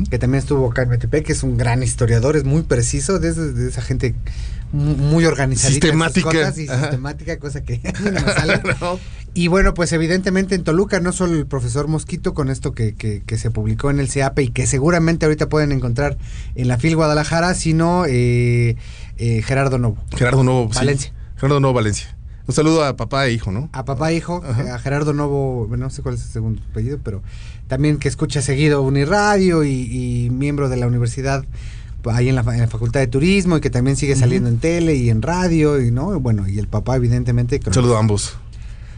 [0.10, 3.30] que también estuvo acá en Metepec, que es un gran historiador, es muy preciso, de,
[3.30, 4.14] esa- de esa gente
[4.72, 5.26] mu- muy
[5.58, 6.30] sus Sistemática.
[6.30, 6.82] cosas y Ajá.
[6.82, 8.62] sistemática, cosa que no sale.
[8.82, 9.00] No.
[9.36, 13.24] Y bueno, pues evidentemente en Toluca, no solo el profesor Mosquito con esto que, que,
[13.26, 16.18] que se publicó en el CEAP y que seguramente ahorita pueden encontrar
[16.54, 18.76] en la FIL Guadalajara, sino eh,
[19.18, 19.98] eh, Gerardo Novo.
[20.16, 20.70] Gerardo Novo.
[20.72, 20.78] sí.
[20.80, 21.14] Valencia.
[21.38, 22.16] Gerardo Novo Valencia.
[22.46, 23.70] Un saludo a papá e hijo, ¿no?
[23.72, 24.76] A papá e hijo, Ajá.
[24.76, 27.22] a Gerardo Novo, no sé cuál es el segundo apellido, pero
[27.68, 31.46] también que escucha seguido Uniradio y, y miembro de la universidad
[32.12, 34.96] ahí en la, en la Facultad de Turismo y que también sigue saliendo en tele
[34.96, 37.60] y en radio y no, bueno, y el papá evidentemente.
[37.66, 38.36] Un saludo a ambos.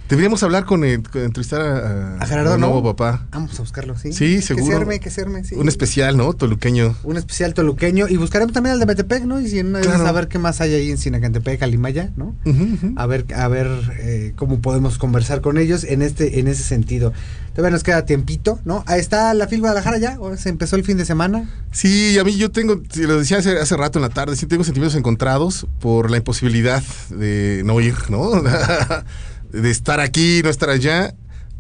[0.10, 2.84] Deberíamos hablar con, el, con- entrevistar a, A Gerardo Novo.
[2.96, 3.26] papá.
[3.32, 4.14] Vamos a buscarlo, ¿sí?
[4.14, 4.66] Sí, Que seguro.
[4.68, 5.56] se arme, que se arme, sí.
[5.56, 6.34] Un especial, ¿no?
[6.34, 6.96] Toluqueño.
[7.04, 9.42] Un especial toluqueño y buscaremos también al de Metepec, ¿no?
[9.42, 10.06] Y si en una Claro.
[10.08, 12.36] a ver qué más hay ahí en Sinacantepec, Alimaya, ¿no?
[12.46, 12.94] Ujú, ujú.
[12.98, 13.68] a ver a ver
[14.00, 17.12] eh, cómo podemos conversar con ellos en este en ese sentido.
[17.56, 18.84] Todavía nos queda tiempito, ¿no?
[18.86, 21.50] Ahí está la FIL Guadalajara ya, o se empezó el fin de semana.
[21.72, 24.66] Sí, a mí yo tengo, lo decía hace, hace rato en la tarde, sí tengo
[24.66, 28.30] sentimientos encontrados por la imposibilidad de no ir, ¿no?
[29.62, 31.14] de estar aquí, no estar allá.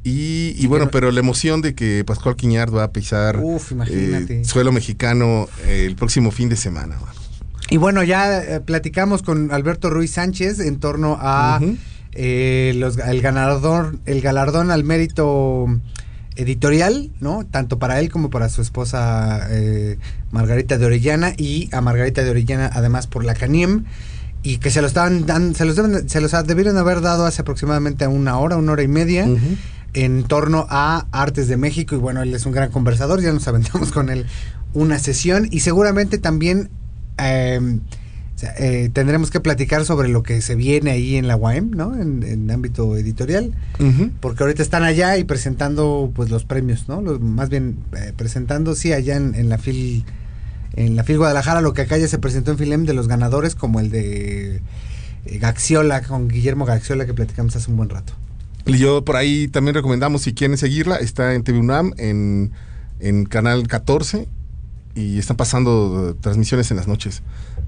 [0.03, 3.71] Y, y bueno, no- pero la emoción de que Pascual Quiñard va a pisar Uf,
[3.89, 6.97] eh, suelo mexicano eh, el próximo fin de semana.
[7.71, 11.59] Y bueno, ya eh, platicamos con Alberto Ruiz Sánchez en torno a
[12.11, 15.65] eh, los, el galardón el galardón al mérito
[16.35, 17.45] editorial, ¿no?
[17.49, 19.97] Tanto para él como para su esposa eh,
[20.31, 23.85] Margarita de Orellana y a Margarita de Orellana además por la Caniem
[24.45, 27.41] y que se lo estaban dan- se los deben- se los debieron haber dado hace
[27.41, 29.25] aproximadamente una hora, una hora y media
[29.93, 31.95] en torno a Artes de México.
[31.95, 34.25] Y bueno, él es un gran conversador, ya nos aventamos con él
[34.73, 35.47] una sesión.
[35.51, 36.69] Y seguramente también
[37.17, 37.79] eh,
[38.59, 41.95] eh, tendremos que platicar sobre lo que se viene ahí en la UAM, ¿no?
[41.99, 43.53] En, en ámbito editorial,
[44.19, 47.01] porque ahorita están allá y presentando pues los premios, ¿no?
[47.01, 50.03] Los, más bien eh, presentando sí allá en, en la FIL
[50.75, 53.55] en la FIL Guadalajara lo que acá ya se presentó en Filem de los ganadores
[53.55, 54.61] como el de
[55.25, 58.13] eh, Gaxiola con Guillermo Gaxiola que platicamos hace un buen rato.
[58.65, 62.51] Y yo por ahí también recomendamos, si quieren seguirla, está en TV UNAM, en,
[62.99, 64.27] en Canal 14,
[64.95, 67.21] y están pasando eh, transmisiones en las noches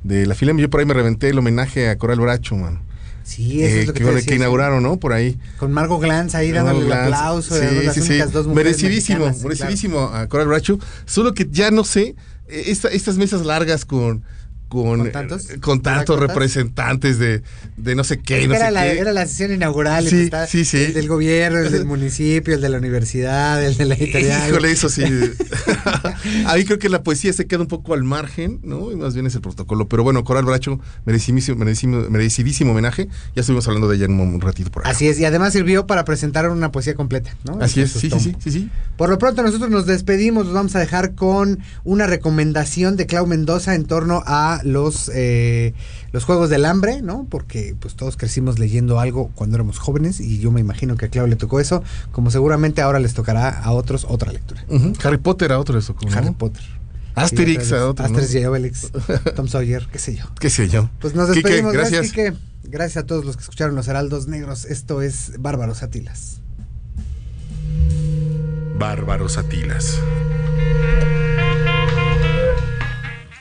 [0.03, 0.58] de la Filem.
[0.58, 2.82] Yo por ahí me reventé el homenaje a Coral Bracho, man.
[3.24, 4.97] Sí, eso Eh, es lo que, que, te que inauguraron, ¿no?
[4.97, 5.38] Por ahí.
[5.60, 8.18] Con Margot Glantz ahí dándole el aplauso, Sí, las sí, sí.
[8.32, 9.38] dos Merecidísimo, claro.
[9.43, 10.80] merecidísimo a Coral Bracho.
[11.05, 12.16] Solo que ya no sé, eh,
[12.48, 14.24] esta- estas mesas largas con.
[14.68, 15.49] Con, ¿Con tantos?
[15.49, 17.41] eh, con tantos representantes de,
[17.78, 18.99] de no sé qué, no era, sé la, qué.
[18.99, 20.07] era la sesión inaugural.
[20.07, 20.78] Sí, está sí, sí.
[20.78, 24.49] El del gobierno, el del municipio, el de la universidad, el de la editorial.
[24.49, 25.03] Híjole, eso sí.
[26.45, 28.91] Ahí creo que la poesía se queda un poco al margen, ¿no?
[28.91, 29.88] Y más bien es el protocolo.
[29.88, 33.07] Pero bueno, Coral Bracho, merecidísimo, merecidísimo, merecidísimo homenaje.
[33.36, 34.91] Ya estuvimos hablando de ella en un, ratito por acá.
[34.91, 37.59] Así es, y además sirvió para presentar una poesía completa, ¿no?
[37.61, 38.70] Así es, sí, sí, sí, sí.
[38.97, 43.28] Por lo pronto nosotros nos despedimos, nos vamos a dejar con una recomendación de Clau
[43.28, 45.74] Mendoza en torno a los, eh,
[46.12, 47.26] los Juegos del Hambre, ¿no?
[47.30, 51.10] Porque pues todos crecimos leyendo algo cuando éramos jóvenes y yo me imagino que a
[51.10, 54.64] Clau le tocó eso, como seguramente ahora les tocará a otros otra lectura.
[55.03, 56.12] Harry Potter a otro eso, ¿no?
[56.16, 56.64] Harry Potter.
[57.16, 58.18] Asterix a otro, ¿no?
[58.18, 58.91] Asterix y Obelix,
[59.36, 60.26] Tom Sawyer, qué sé yo.
[60.39, 60.89] ¿Qué sé yo?
[60.99, 62.14] Pues nos Quique, despedimos, gracias.
[62.14, 62.47] gracias, Quique.
[62.70, 64.66] Gracias a todos los que escucharon los Heraldos Negros.
[64.66, 66.41] Esto es Bárbaros Atilas.
[68.78, 69.99] Bárbaros Atilas.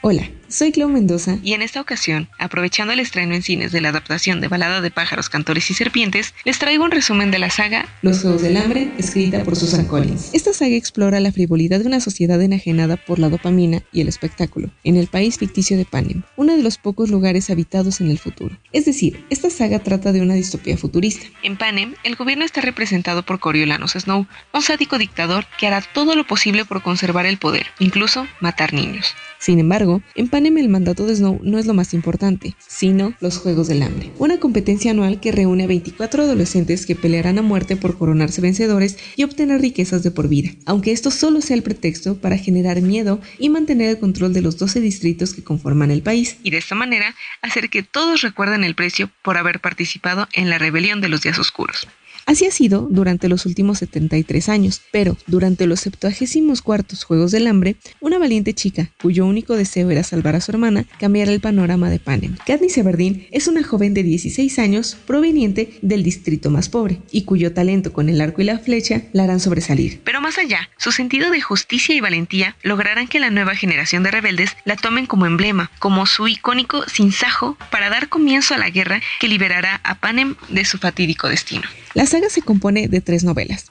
[0.00, 3.88] Hola, soy Clau Mendoza y en esta ocasión, aprovechando el estreno en cines de la
[3.88, 7.88] adaptación de Balada de pájaros, cantores y serpientes, les traigo un resumen de la saga
[8.02, 10.30] Los Juegos del Hambre, escrita por Susan Collins.
[10.32, 14.70] Esta saga explora la frivolidad de una sociedad enajenada por la dopamina y el espectáculo
[14.84, 18.56] en el país ficticio de Panem, uno de los pocos lugares habitados en el futuro.
[18.72, 21.26] Es decir, esta saga trata de una distopía futurista.
[21.42, 26.14] En Panem, el gobierno está representado por Coriolanus Snow, un sádico dictador que hará todo
[26.14, 29.14] lo posible por conservar el poder, incluso matar niños.
[29.38, 33.38] Sin embargo, en Panem el mandato de Snow no es lo más importante, sino los
[33.38, 37.74] Juegos del Hambre, una competencia anual que reúne a 24 adolescentes que pelearán a muerte
[37.74, 42.20] por coronarse vencedores y obtener riquezas de por vida, aunque esto solo sea el pretexto
[42.20, 46.36] para generar miedo y mantener el control de los 12 distritos que conforman el país,
[46.44, 50.58] y de esta manera hacer que todos recuerden el precio por haber participado en la
[50.58, 51.88] rebelión de los días oscuros.
[52.26, 57.76] Así ha sido durante los últimos 73 años, pero durante los 74 Juegos del Hambre,
[58.00, 62.00] una valiente chica, cuyo único deseo era salvar a su hermana, cambiará el panorama de
[62.00, 62.36] Panem.
[62.44, 67.52] Katniss Everdeen es una joven de 16 años proveniente del distrito más pobre y cuyo
[67.52, 70.00] talento con el arco y la flecha la harán sobresalir.
[70.02, 74.10] Pero más allá, su sentido de justicia y valentía lograrán que la nueva generación de
[74.10, 79.00] rebeldes la tomen como emblema, como su icónico sinsajo para dar comienzo a la guerra
[79.20, 81.68] que liberará a Panem de su fatídico destino.
[82.16, 83.66] Saga se compone de tres novelas.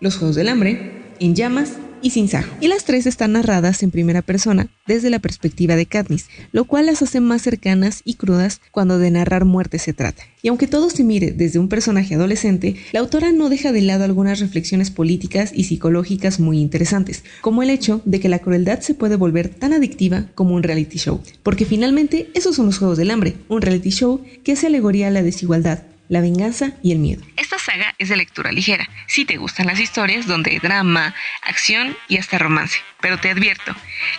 [0.00, 2.50] Los Juegos del Hambre, En Llamas y Sin Sajo.
[2.60, 6.86] Y las tres están narradas en primera persona desde la perspectiva de Katniss, lo cual
[6.86, 10.24] las hace más cercanas y crudas cuando de narrar muerte se trata.
[10.42, 14.02] Y aunque todo se mire desde un personaje adolescente, la autora no deja de lado
[14.02, 18.94] algunas reflexiones políticas y psicológicas muy interesantes, como el hecho de que la crueldad se
[18.94, 21.20] puede volver tan adictiva como un reality show.
[21.44, 25.12] Porque finalmente esos son los Juegos del Hambre, un reality show que hace alegoría a
[25.12, 27.22] la desigualdad, la venganza y el miedo.
[27.36, 31.96] Esta saga es de lectura ligera, si te gustan las historias donde hay drama, acción
[32.08, 32.78] y hasta romance.
[33.00, 33.74] Pero te advierto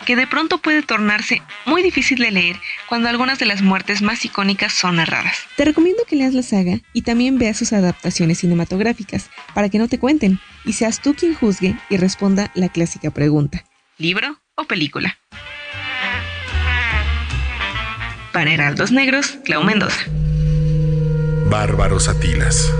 [0.05, 4.23] que de pronto puede tornarse muy difícil de leer cuando algunas de las muertes más
[4.23, 5.39] icónicas son narradas.
[5.55, 9.87] Te recomiendo que leas la saga y también veas sus adaptaciones cinematográficas para que no
[9.87, 13.63] te cuenten y seas tú quien juzgue y responda la clásica pregunta.
[13.97, 15.17] ¿Libro o película?
[18.31, 20.05] Para Heraldos Negros, Clau Mendoza.
[21.49, 22.73] Bárbaros Atilas.